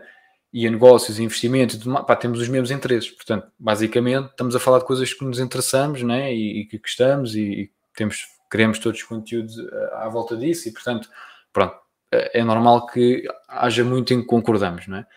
[0.53, 3.09] e a negócios e investimentos, pá, temos os mesmos interesses.
[3.09, 6.33] Portanto, basicamente, estamos a falar de coisas que nos interessamos né?
[6.33, 10.71] e, e que gostamos e, e temos criamos todos conteúdos eh, à volta disso e,
[10.71, 11.09] portanto,
[11.53, 11.73] pronto,
[12.11, 15.07] eh, é normal que haja muito em que concordamos, não é?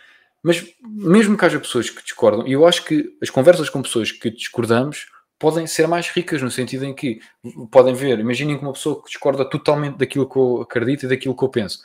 [0.45, 4.13] Mas mesmo que haja pessoas que discordam, e eu acho que as conversas com pessoas
[4.13, 5.07] que discordamos
[5.39, 7.19] podem ser mais ricas, no sentido em que
[7.71, 11.35] podem ver, imaginem que uma pessoa que discorda totalmente daquilo que eu acredito e daquilo
[11.35, 11.81] que eu penso.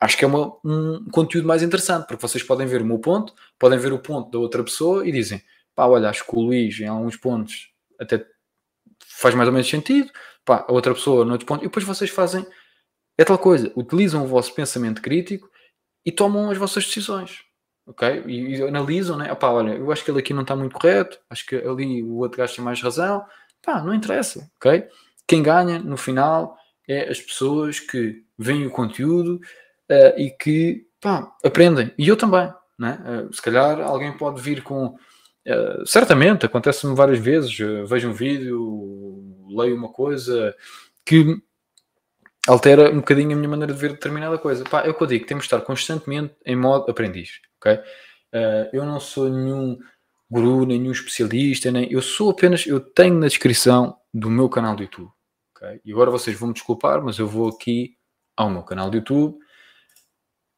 [0.00, 3.34] Acho que é uma, um conteúdo mais interessante, porque vocês podem ver o meu ponto,
[3.58, 5.42] podem ver o ponto da outra pessoa e dizem,
[5.74, 8.24] pá, olha, acho que o Luís em alguns pontos até
[9.06, 10.10] faz mais ou menos sentido,
[10.44, 12.46] pá, a outra pessoa noutro ponto, e depois vocês fazem,
[13.18, 15.50] é tal coisa, utilizam o vosso pensamento crítico
[16.04, 17.43] e tomam as vossas decisões,
[17.86, 18.24] ok?
[18.26, 19.34] E, e analisam, né?
[19.34, 22.18] Pá, olha, eu acho que ele aqui não está muito correto, acho que ali o
[22.18, 23.24] outro gajo tem mais razão,
[23.62, 24.86] pá, não interessa, ok?
[25.26, 26.56] Quem ganha no final
[26.88, 29.40] é as pessoas que veem o conteúdo
[29.90, 32.98] uh, e que, pá, aprendem, e eu também, né?
[33.04, 34.96] Uh, se calhar alguém pode vir com
[35.46, 37.54] Uh, certamente, acontece-me várias vezes.
[37.86, 40.54] vejo um vídeo, leio uma coisa
[41.04, 41.36] que
[42.46, 44.64] altera um bocadinho a minha maneira de ver determinada coisa.
[44.64, 47.40] Pá, é o que eu digo, temos de estar constantemente em modo aprendiz.
[47.58, 47.74] ok?
[47.74, 49.78] Uh, eu não sou nenhum
[50.30, 54.82] guru, nenhum especialista, nem eu sou apenas, eu tenho na descrição do meu canal do
[54.82, 55.10] YouTube.
[55.54, 55.80] ok?
[55.84, 57.96] E agora vocês vão me desculpar, mas eu vou aqui
[58.36, 59.38] ao meu canal do YouTube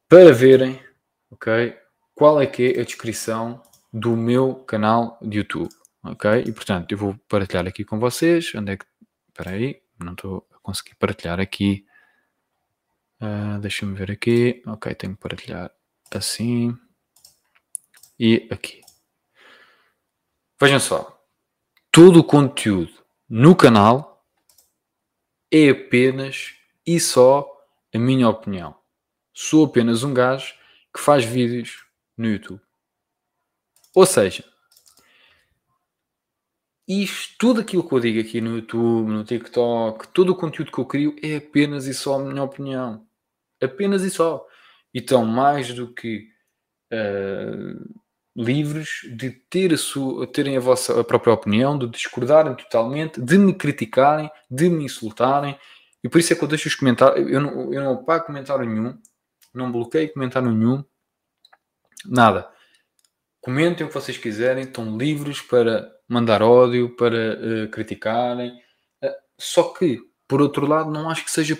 [0.09, 0.79] para verem
[1.31, 1.77] ok,
[2.15, 3.61] qual é que é a descrição
[3.93, 5.69] do meu canal de YouTube.
[6.03, 6.43] Ok?
[6.45, 8.53] E portanto, eu vou partilhar aqui com vocês.
[8.55, 8.85] Onde é que.
[9.29, 11.85] Espera aí, não estou a conseguir partilhar aqui.
[13.21, 14.61] Uh, Deixa-me ver aqui.
[14.67, 15.71] Ok, tenho que partilhar
[16.11, 16.77] assim.
[18.19, 18.81] E aqui.
[20.59, 21.25] Vejam só.
[21.91, 22.91] Todo o conteúdo
[23.29, 24.25] no canal
[25.51, 26.55] é apenas
[26.85, 27.47] e só
[27.93, 28.75] a minha opinião.
[29.33, 30.53] Sou apenas um gajo
[30.93, 31.85] que faz vídeos
[32.17, 32.61] no YouTube.
[33.95, 34.43] Ou seja,
[36.87, 40.79] isto, tudo aquilo que eu digo aqui no YouTube, no TikTok, todo o conteúdo que
[40.79, 43.05] eu crio é apenas e só a minha opinião.
[43.61, 44.45] Apenas e só.
[44.93, 46.29] E estão mais do que
[46.93, 47.95] uh,
[48.35, 53.37] livres de ter a sua, terem a vossa a própria opinião, de discordarem totalmente, de
[53.37, 55.59] me criticarem, de me insultarem.
[56.03, 57.29] E por isso é que eu deixo os comentários.
[57.29, 58.97] Eu não, eu não apago comentário nenhum,
[59.53, 60.85] não bloqueio comentário nenhum,
[62.05, 62.49] nada.
[63.47, 68.51] Comentem o que vocês quiserem, estão livres para mandar ódio, para uh, criticarem.
[69.01, 69.07] Uh,
[69.39, 71.57] só que, por outro lado, não acho que seja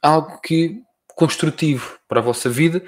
[0.00, 2.82] algo que construtivo para a vossa vida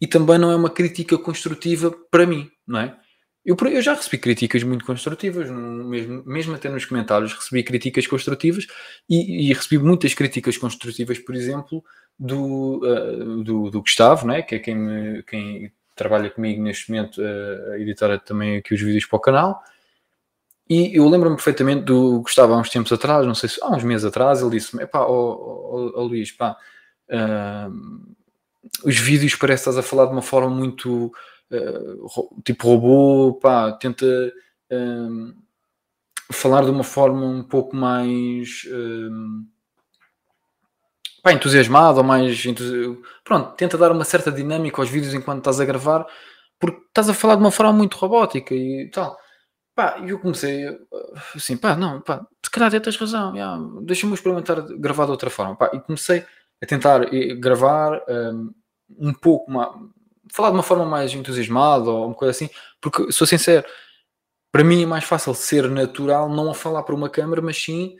[0.00, 2.98] e também não é uma crítica construtiva para mim, não é?
[3.44, 8.66] Eu, eu já recebi críticas muito construtivas, mesmo, mesmo até nos comentários recebi críticas construtivas
[9.08, 11.84] e, e recebi muitas críticas construtivas, por exemplo,
[12.18, 14.42] do, uh, do, do, Gustavo, né?
[14.42, 19.06] que é quem, me, quem trabalha comigo neste momento a editar também aqui os vídeos
[19.06, 19.62] para o canal.
[20.68, 23.84] E eu lembro-me perfeitamente do Gustavo há uns tempos atrás, não sei se há uns
[23.84, 26.56] meses atrás, ele disse-me: pá, oh, oh, oh, Luís, pá,
[27.10, 28.14] uh,
[28.82, 31.12] os vídeos parece que estás a falar de uma forma muito
[31.50, 35.34] uh, tipo robô, pá, tenta uh,
[36.32, 38.66] falar de uma forma um pouco mais
[41.24, 42.44] pá, entusiasmado ou mais.
[43.24, 46.06] Pronto, tenta dar uma certa dinâmica aos vídeos enquanto estás a gravar,
[46.60, 49.16] porque estás a falar de uma forma muito robótica e tal.
[49.74, 50.66] Pá, e eu comecei
[51.34, 53.32] assim, pá, não, pá, se calhar até tens razão,
[53.82, 56.24] deixa-me experimentar gravar de outra forma, pá, e comecei
[56.62, 58.54] a tentar eh, gravar um,
[58.98, 59.50] um pouco
[60.32, 62.48] falar de uma forma mais entusiasmada ou uma coisa assim,
[62.80, 63.66] porque sou sincero,
[64.52, 67.96] para mim é mais fácil ser natural, não a falar para uma câmera, mas sim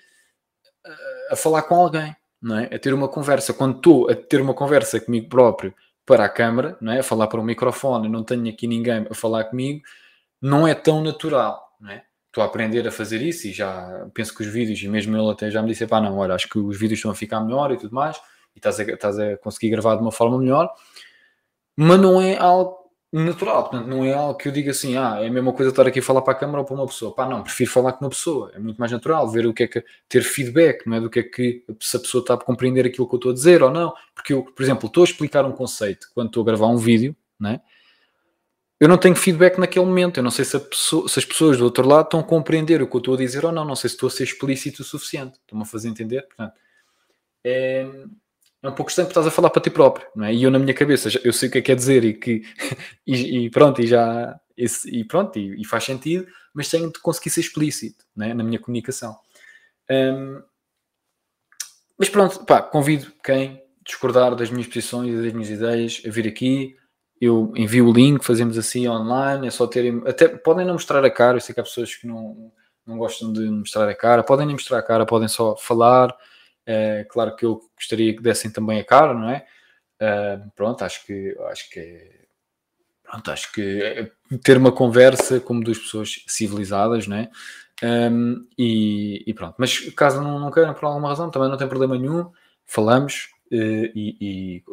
[1.31, 2.15] a, a falar com alguém,
[2.45, 2.67] não é?
[2.67, 3.55] A ter uma conversa.
[3.55, 5.75] Quando estou a ter uma conversa comigo próprio
[6.05, 7.01] para a câmara, não é?
[7.01, 9.83] A falar para um microfone, não tenho aqui ninguém a falar comigo,
[10.43, 12.05] não é tão natural, não é?
[12.27, 15.31] Estou a aprender a fazer isso e já penso que os vídeos, e mesmo ele
[15.31, 17.73] até já me disse, pá, não, olha, acho que os vídeos estão a ficar melhor
[17.73, 18.19] e tudo mais,
[18.55, 20.69] e estás a, estás a conseguir gravar de uma forma melhor,
[21.77, 22.84] mas não é algo
[23.23, 25.87] natural, portanto, não é algo que eu diga assim, ah, é a mesma coisa estar
[25.87, 27.15] aqui a falar para a câmara ou para uma pessoa.
[27.15, 29.69] Pá, não, prefiro falar com uma pessoa, é muito mais natural, ver o que é
[29.69, 31.01] que, ter feedback, não é?
[31.01, 33.35] Do que é que, se a pessoa está a compreender aquilo que eu estou a
[33.35, 33.95] dizer ou não.
[34.15, 37.15] Porque eu, por exemplo, estou a explicar um conceito quando estou a gravar um vídeo,
[37.39, 37.61] não é?
[38.81, 41.65] Eu não tenho feedback naquele momento, eu não sei se, pessoa, se as pessoas do
[41.65, 43.89] outro lado estão a compreender o que eu estou a dizer ou não, não sei
[43.89, 46.55] se estou a ser explícito o suficiente, estão-me a fazer entender, portanto,
[47.45, 47.89] é,
[48.65, 50.33] é um pouco estranho porque estás a falar para ti próprio, não é?
[50.33, 52.43] E eu na minha cabeça eu sei o que é que quer dizer e que
[53.07, 56.99] e, e pronto, e já esse, e pronto, e, e, faz sentido, mas tenho de
[57.01, 58.33] conseguir ser explícito é?
[58.33, 59.17] na minha comunicação.
[59.91, 60.41] Um,
[61.99, 66.27] mas pronto, pá, convido quem discordar das minhas posições e das minhas ideias a vir
[66.27, 66.75] aqui.
[67.21, 70.03] Eu envio o link, fazemos assim online, é só terem.
[70.07, 72.51] Até podem não mostrar a cara, eu sei que há pessoas que não,
[72.87, 76.17] não gostam de mostrar a cara, podem nem mostrar a cara, podem só falar
[76.67, 79.47] é, claro que eu gostaria que dessem também a cara, não é?
[80.01, 82.25] Uh, pronto, acho que acho que é,
[83.03, 84.11] pronto, acho que é
[84.43, 87.31] ter uma conversa como duas pessoas civilizadas, não é?
[87.83, 91.69] Um, e, e, pronto, mas caso não, não queiram por alguma razão, também não tem
[91.69, 92.31] problema nenhum,
[92.65, 94.65] falamos uh, e, e,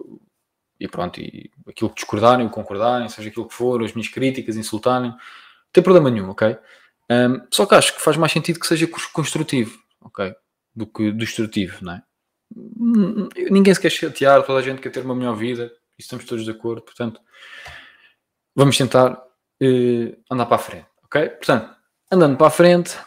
[0.79, 4.55] e, pronto, e aquilo que discordarem ou concordarem, seja aquilo que for, as minhas críticas,
[4.55, 5.17] insultarem, não
[5.73, 6.57] tem problema nenhum, ok?
[7.09, 10.33] Um, só que acho que faz mais sentido que seja construtivo, ok?
[10.75, 12.03] Do que destrutivo, não é?
[13.49, 16.51] Ninguém se quer chatear, toda a gente quer ter uma melhor vida, estamos todos de
[16.51, 17.21] acordo, portanto,
[18.55, 19.21] vamos tentar
[19.61, 21.29] eh, andar para a frente, ok?
[21.29, 21.75] Portanto,
[22.11, 22.97] andando para a frente,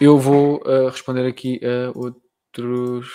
[0.00, 3.08] eu vou uh, responder aqui a outros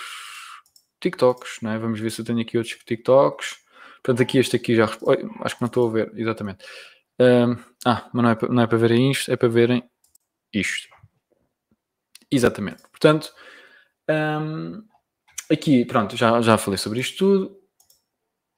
[1.00, 1.78] TikToks, não é?
[1.78, 3.56] Vamos ver se eu tenho aqui outros TikToks.
[4.02, 6.64] Portanto, aqui este aqui já acho que não estou a ver, exatamente.
[7.84, 9.82] Ah, mas não é, para, não é para verem isto, é para verem
[10.52, 10.88] isto.
[12.30, 12.82] Exatamente.
[12.90, 13.32] Portanto,
[14.10, 14.82] um,
[15.50, 17.58] aqui, pronto, já, já falei sobre isto tudo.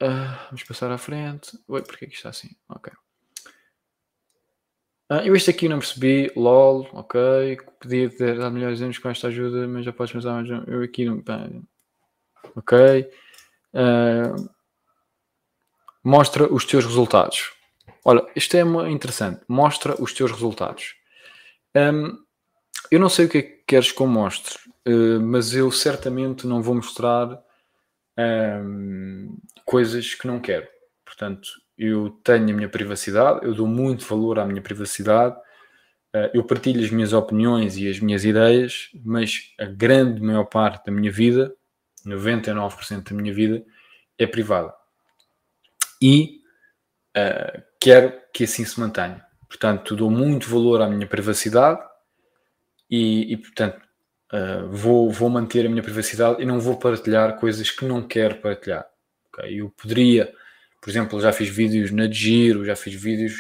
[0.02, 1.58] Uh, vamos passar à frente.
[1.68, 2.50] Oi, porque é que está assim?
[2.68, 2.92] Ok.
[5.10, 6.32] Uh, eu este aqui não percebi.
[6.36, 7.58] LOL, ok.
[7.80, 10.48] Podia ter dado melhores anos com esta ajuda, mas já podes pensar mais.
[10.66, 11.22] Eu aqui não.
[12.56, 13.10] Ok.
[13.74, 14.50] Uh,
[16.02, 17.52] mostra os teus resultados.
[18.04, 19.42] Olha, isto é interessante.
[19.46, 20.94] Mostra os teus resultados.
[21.76, 22.16] Um,
[22.90, 24.58] eu não sei o que é que queres que eu mostre.
[24.84, 27.28] Eh, mas eu certamente não vou mostrar
[28.18, 30.66] um, ehm, coisas que não quero.
[31.04, 35.36] Portanto, eu tenho a minha privacidade, eu dou muito valor à minha privacidade,
[36.14, 40.86] uh, eu partilho as minhas opiniões e as minhas ideias, mas a grande maior parte
[40.86, 41.54] da minha vida,
[42.06, 43.64] 99% da minha vida,
[44.18, 44.74] é privada.
[46.02, 46.40] E
[47.16, 49.24] uh, quero que assim se mantenha.
[49.48, 51.80] Portanto, dou muito valor à minha privacidade
[52.90, 53.80] e, e portanto,
[54.32, 58.36] Uh, vou, vou manter a minha privacidade e não vou partilhar coisas que não quero
[58.36, 58.86] partilhar.
[59.28, 59.60] Okay?
[59.60, 60.32] Eu poderia,
[60.80, 63.34] por exemplo, já fiz vídeos na Giro, já fiz vídeos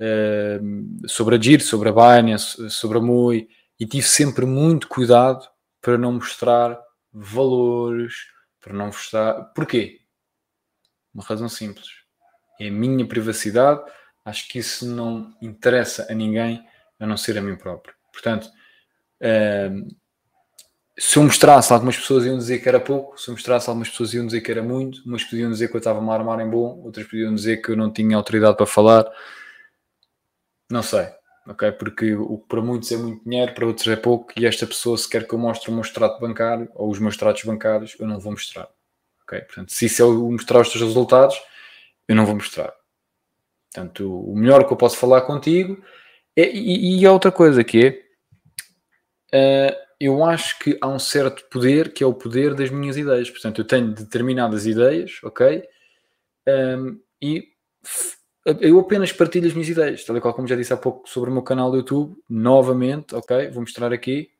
[0.00, 5.46] uh, sobre a Giro, sobre a Binance, sobre a Mui e tive sempre muito cuidado
[5.80, 6.80] para não mostrar
[7.12, 8.14] valores,
[8.60, 9.34] para não mostrar.
[9.54, 10.00] Porquê?
[11.12, 11.88] Uma razão simples.
[12.58, 13.82] É a minha privacidade.
[14.24, 16.64] Acho que isso não interessa a ninguém
[16.98, 17.94] a não ser a mim próprio.
[18.12, 18.48] Portanto,
[19.20, 20.01] uh,
[20.98, 24.12] se eu mostrasse, algumas pessoas iam dizer que era pouco, se eu mostrasse, algumas pessoas
[24.12, 26.82] iam dizer que era muito, umas podiam dizer que eu estava a armar em bom,
[26.84, 29.10] outras podiam dizer que eu não tinha autoridade para falar.
[30.70, 31.08] Não sei,
[31.46, 31.72] ok?
[31.72, 34.98] Porque o que para muitos é muito dinheiro, para outros é pouco, e esta pessoa,
[34.98, 38.06] se quer que eu mostre o meu extrato bancário ou os meus extratos bancários, eu
[38.06, 38.68] não vou mostrar.
[39.22, 39.40] Ok?
[39.40, 41.40] Portanto, se isso é o mostrar os teus resultados,
[42.06, 42.72] eu não vou mostrar.
[43.72, 45.82] Portanto, o melhor que eu posso falar contigo
[46.36, 48.02] é, e, e outra coisa que é.
[49.34, 53.30] Uh, eu acho que há um certo poder que é o poder das minhas ideias.
[53.30, 55.62] Portanto, eu tenho determinadas ideias, ok?
[56.48, 57.52] Um, e
[58.60, 61.30] eu apenas partilho as minhas ideias, tal e qual como já disse há pouco sobre
[61.30, 62.16] o meu canal do YouTube.
[62.28, 63.48] Novamente, ok?
[63.50, 64.30] Vou mostrar aqui.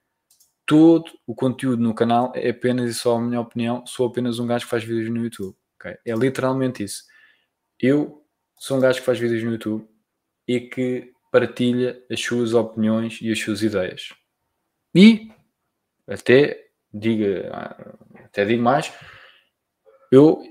[0.67, 3.87] Todo o conteúdo no canal é apenas e só a minha opinião.
[3.87, 5.55] Sou apenas um gajo que faz vídeos no YouTube.
[5.77, 5.97] ok?
[6.05, 7.05] É literalmente isso.
[7.79, 8.25] Eu
[8.59, 9.87] sou um gajo que faz vídeos no YouTube.
[10.49, 14.09] e que partilha as suas opiniões e as suas ideias.
[14.95, 15.31] E
[16.07, 17.51] até diga,
[18.25, 18.93] até digo mais,
[20.11, 20.43] eu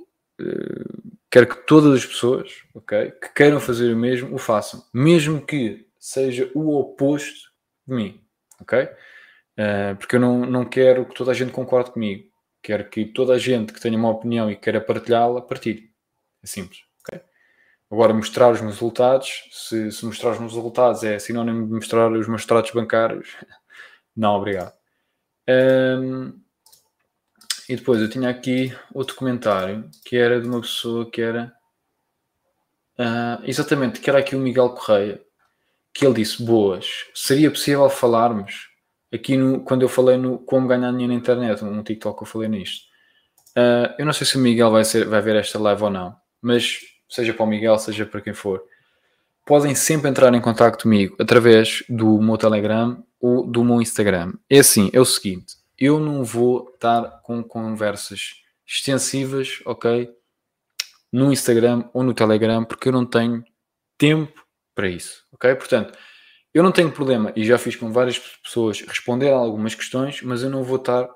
[0.42, 5.46] uh, quero que todas as pessoas, ok, que queiram fazer o mesmo, o façam, mesmo
[5.46, 7.52] que seja o oposto
[7.88, 8.24] de mim,
[8.60, 8.84] ok?
[8.84, 12.30] Uh, porque eu não, não quero que toda a gente concorde comigo.
[12.64, 15.92] Quero que toda a gente que tenha uma opinião e queira partilhá-la, partilhe.
[16.44, 16.84] É simples.
[17.92, 22.10] Agora, mostrar os meus resultados, se, se mostrar os meus resultados é sinónimo de mostrar
[22.10, 23.36] os meus tratos bancários,
[24.16, 24.81] não, obrigado.
[25.48, 26.40] Um,
[27.68, 31.54] e depois eu tinha aqui outro comentário que era de uma pessoa que era
[33.00, 35.22] uh, exatamente, que era aqui o Miguel Correia,
[35.94, 38.70] que ele disse: Boas, seria possível falarmos
[39.14, 42.28] aqui no, quando eu falei no como ganhar dinheiro na internet, um TikTok que eu
[42.28, 42.86] falei nisto.
[43.58, 46.16] Uh, eu não sei se o Miguel vai, ser, vai ver esta live ou não,
[46.42, 46.80] mas
[47.10, 48.64] seja para o Miguel, seja para quem for,
[49.46, 54.34] podem sempre entrar em contato comigo através do meu Telegram ou do meu Instagram.
[54.50, 58.36] É assim, é o seguinte, eu não vou estar com conversas
[58.66, 60.10] extensivas, ok?
[61.12, 63.44] No Instagram ou no Telegram, porque eu não tenho
[63.98, 65.54] tempo para isso, ok?
[65.56, 65.98] Portanto,
[66.54, 70.44] eu não tenho problema, e já fiz com várias pessoas, responder a algumas questões, mas
[70.44, 71.10] eu não vou estar,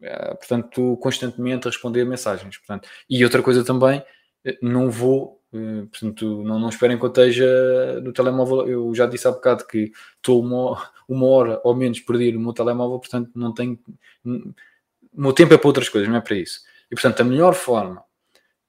[0.00, 2.56] eh, portanto, constantemente a responder mensagens.
[2.58, 4.02] Portanto, e outra coisa também,
[4.44, 8.68] eh, não vou, portanto, não, não esperem que eu esteja no telemóvel.
[8.68, 12.40] Eu já disse há bocado que estou uma, uma hora ou menos por dia no
[12.40, 13.78] meu telemóvel, portanto, não tenho.
[14.24, 16.60] O meu tempo é para outras coisas, não é para isso.
[16.90, 18.02] E, portanto, a melhor forma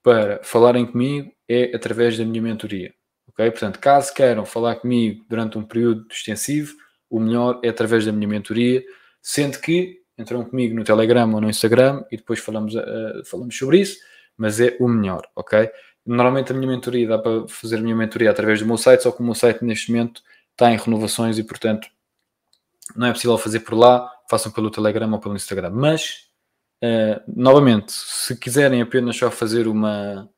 [0.02, 2.92] para falarem comigo é através da minha mentoria.
[3.28, 3.50] Ok?
[3.50, 6.74] Portanto, caso queiram falar comigo durante um período extensivo,
[7.08, 8.82] o melhor é através da minha mentoria,
[9.20, 13.80] sendo que entram comigo no Telegram ou no Instagram e depois falamos, uh, falamos sobre
[13.80, 13.98] isso,
[14.36, 15.70] mas é o melhor, ok?
[16.04, 19.12] Normalmente a minha mentoria dá para fazer a minha mentoria através do meu site, só
[19.12, 21.88] que o meu site neste momento está em renovações e, portanto,
[22.96, 25.70] não é possível fazer por lá, façam pelo Telegram ou pelo Instagram.
[25.70, 26.26] Mas,
[26.82, 30.28] uh, novamente, se quiserem apenas só fazer uma,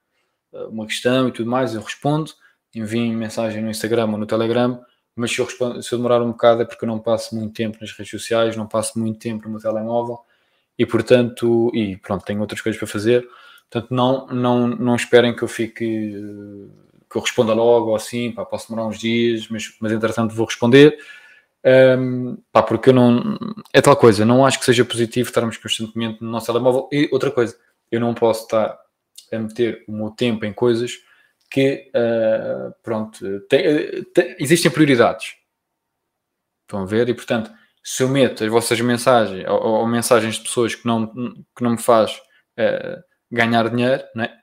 [0.69, 2.33] uma questão e tudo mais, eu respondo.
[2.75, 4.85] Enviem mensagem no Instagram ou no Telegram,
[5.15, 7.55] mas se eu, respondo, se eu demorar um bocado é porque eu não passo muito
[7.55, 10.19] tempo nas redes sociais, não passo muito tempo no meu telemóvel.
[10.77, 13.27] E portanto, e pronto, tenho outras coisas para fazer,
[13.75, 15.85] portanto não, não, não esperem que eu fique,
[17.11, 20.47] que eu responda logo ou assim, pá, posso demorar uns dias, mas, mas entretanto vou
[20.47, 20.97] responder,
[21.99, 23.37] um, pá, porque eu não,
[23.72, 27.33] é tal coisa, não acho que seja positivo estarmos constantemente no nosso telemóvel e outra
[27.33, 27.57] coisa,
[27.91, 28.79] eu não posso estar
[29.33, 30.93] a meter o meu tempo em coisas
[31.51, 35.35] que, uh, pronto, tem, tem, existem prioridades.
[36.62, 37.09] Estão a ver?
[37.09, 37.51] E, portanto,
[37.83, 41.72] se eu meto as vossas mensagens ou, ou mensagens de pessoas que não, que não
[41.72, 42.12] me faz
[42.59, 44.39] uh, ganhar dinheiro, né?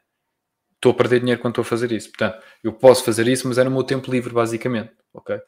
[0.76, 2.10] estou a perder dinheiro quando estou a fazer isso.
[2.10, 4.92] Portanto, eu posso fazer isso, mas é no meu tempo livre, basicamente.
[5.14, 5.40] Ok?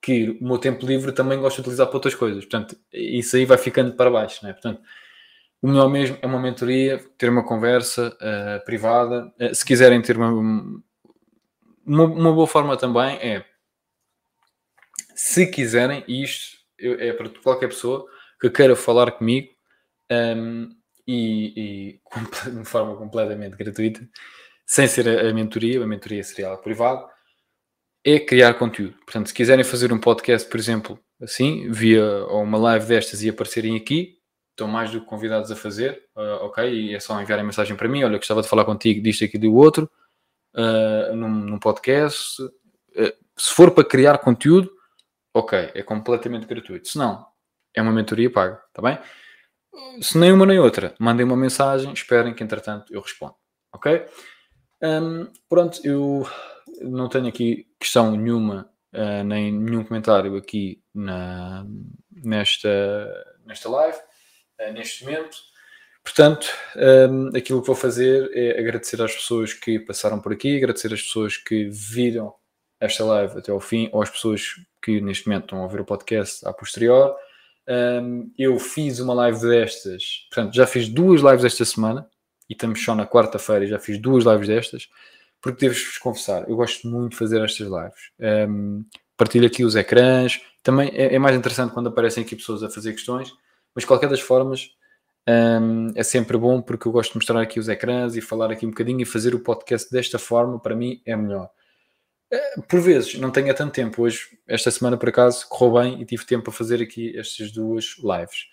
[0.00, 2.44] Que o meu tempo livre também gosto de utilizar para outras coisas.
[2.44, 4.44] Portanto, isso aí vai ficando para baixo.
[4.44, 4.52] Né?
[4.52, 4.82] Portanto,
[5.62, 9.32] o melhor mesmo é uma mentoria, ter uma conversa uh, privada.
[9.40, 10.30] Uh, se quiserem ter uma,
[11.86, 13.44] uma, uma boa forma também é,
[15.14, 18.06] se quiserem, e isto é para qualquer pessoa
[18.40, 19.48] que queira falar comigo
[20.10, 20.68] um,
[21.06, 24.06] e, e de forma completamente gratuita,
[24.66, 27.06] sem ser a, a mentoria, a mentoria seria algo privado,
[28.04, 28.94] é criar conteúdo.
[29.04, 33.28] Portanto, se quiserem fazer um podcast, por exemplo, assim, via ou uma live destas e
[33.28, 34.18] aparecerem aqui,
[34.50, 36.68] estão mais do que convidados a fazer, uh, ok?
[36.68, 39.54] E é só enviarem mensagem para mim, olha, gostava de falar contigo disto aqui do
[39.54, 39.90] outro,
[40.54, 42.42] uh, num, num, podcast.
[42.42, 44.70] Uh, se for para criar conteúdo,
[45.32, 46.88] ok, é completamente gratuito.
[46.88, 47.24] Se não,
[47.74, 48.98] é uma mentoria paga, está bem?
[50.00, 53.34] Se nem uma nem outra, mandem uma mensagem, esperem que entretanto eu respondo,
[53.72, 54.06] ok?
[54.82, 56.26] Um, pronto, eu
[56.80, 61.64] não tenho aqui questão nenhuma, uh, nem nenhum comentário aqui na,
[62.10, 62.68] nesta,
[63.46, 63.98] nesta live,
[64.60, 65.38] uh, neste momento.
[66.02, 70.92] Portanto, um, aquilo que vou fazer é agradecer às pessoas que passaram por aqui, agradecer
[70.92, 72.34] às pessoas que viram
[72.80, 74.42] esta live até ao fim, ou às pessoas
[74.82, 77.16] que neste momento estão a ouvir o podcast a posterior.
[77.68, 82.08] Um, eu fiz uma live destas, portanto, já fiz duas lives esta semana
[82.50, 84.88] e estamos só na quarta-feira já fiz duas lives destas,
[85.40, 88.48] porque devo-vos confessar, eu gosto muito de fazer estas lives.
[88.48, 88.84] Um,
[89.16, 92.92] partilho aqui os ecrãs, também é, é mais interessante quando aparecem aqui pessoas a fazer
[92.92, 93.32] questões,
[93.74, 94.70] mas de qualquer das formas
[95.28, 98.66] um, é sempre bom porque eu gosto de mostrar aqui os ecrãs e falar aqui
[98.66, 101.48] um bocadinho e fazer o podcast desta forma, para mim é melhor.
[102.32, 104.02] Eh, por vezes não tenho tanto tempo.
[104.02, 107.96] Hoje, esta semana por acaso, correu bem e tive tempo para fazer aqui estas duas
[107.98, 108.46] lives.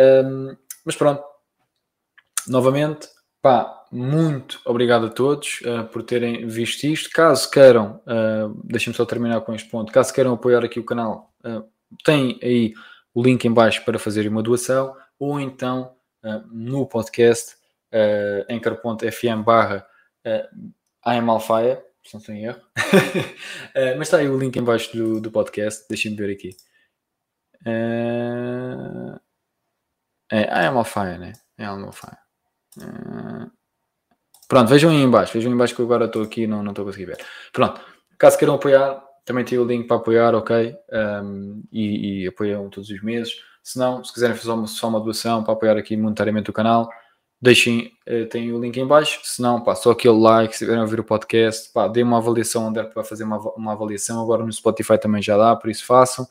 [0.00, 1.22] Um, mas pronto,
[2.48, 3.08] novamente,
[3.42, 7.10] pá, muito obrigado a todos uh, por terem visto isto.
[7.10, 9.92] Caso queiram, uh, deixem-me só terminar com este ponto.
[9.92, 11.62] Caso queiram apoiar aqui o canal, uh,
[12.02, 12.72] tem aí
[13.14, 15.94] o link em baixo para fazer uma doação ou então
[16.24, 17.56] uh, no podcast
[17.92, 19.86] uh, anchor.fm barra
[20.26, 20.72] uh,
[22.04, 22.60] se não estou em erro.
[22.60, 26.56] uh, mas está aí o link em baixo do, do podcast, deixem-me ver aqui.
[27.66, 29.18] Uh,
[30.30, 30.82] é I am
[31.18, 31.32] né?
[31.58, 31.68] É I
[32.78, 33.50] Uh,
[34.48, 36.66] pronto, vejam aí em baixo, vejam aí em baixo que eu agora estou aqui não
[36.66, 37.18] estou a conseguir ver.
[37.52, 37.82] Pronto,
[38.18, 40.74] caso queiram apoiar, também tem o link para apoiar, ok?
[41.22, 43.34] Um, e, e, apoiam todos os meses.
[43.62, 46.88] Se não, se quiserem fazer uma, só uma doação para apoiar aqui monetariamente o canal,
[47.42, 49.20] deixem, uh, tem o link em baixo.
[49.24, 52.18] Se não, pá, só aquele like, se estiverem a ouvir o podcast, pá, dê uma
[52.18, 54.22] avaliação onde é para fazer uma, uma avaliação.
[54.22, 56.26] Agora no Spotify também já dá, por isso façam.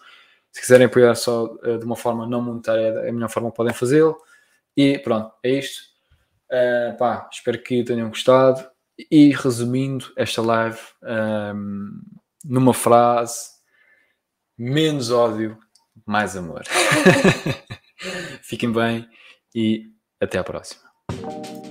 [0.51, 3.73] Se quiserem apoiar só uh, de uma forma não monetária, é a melhor forma podem
[3.73, 4.17] fazê-lo.
[4.75, 5.81] E pronto, é isto.
[6.49, 8.65] Uh, pá, espero que tenham gostado.
[9.09, 10.79] E resumindo esta live,
[11.55, 11.99] um,
[12.45, 13.49] numa frase:
[14.57, 15.57] menos ódio,
[16.05, 16.63] mais amor.
[18.43, 19.07] Fiquem bem
[19.53, 20.90] e até à próxima.
[21.19, 21.70] thank you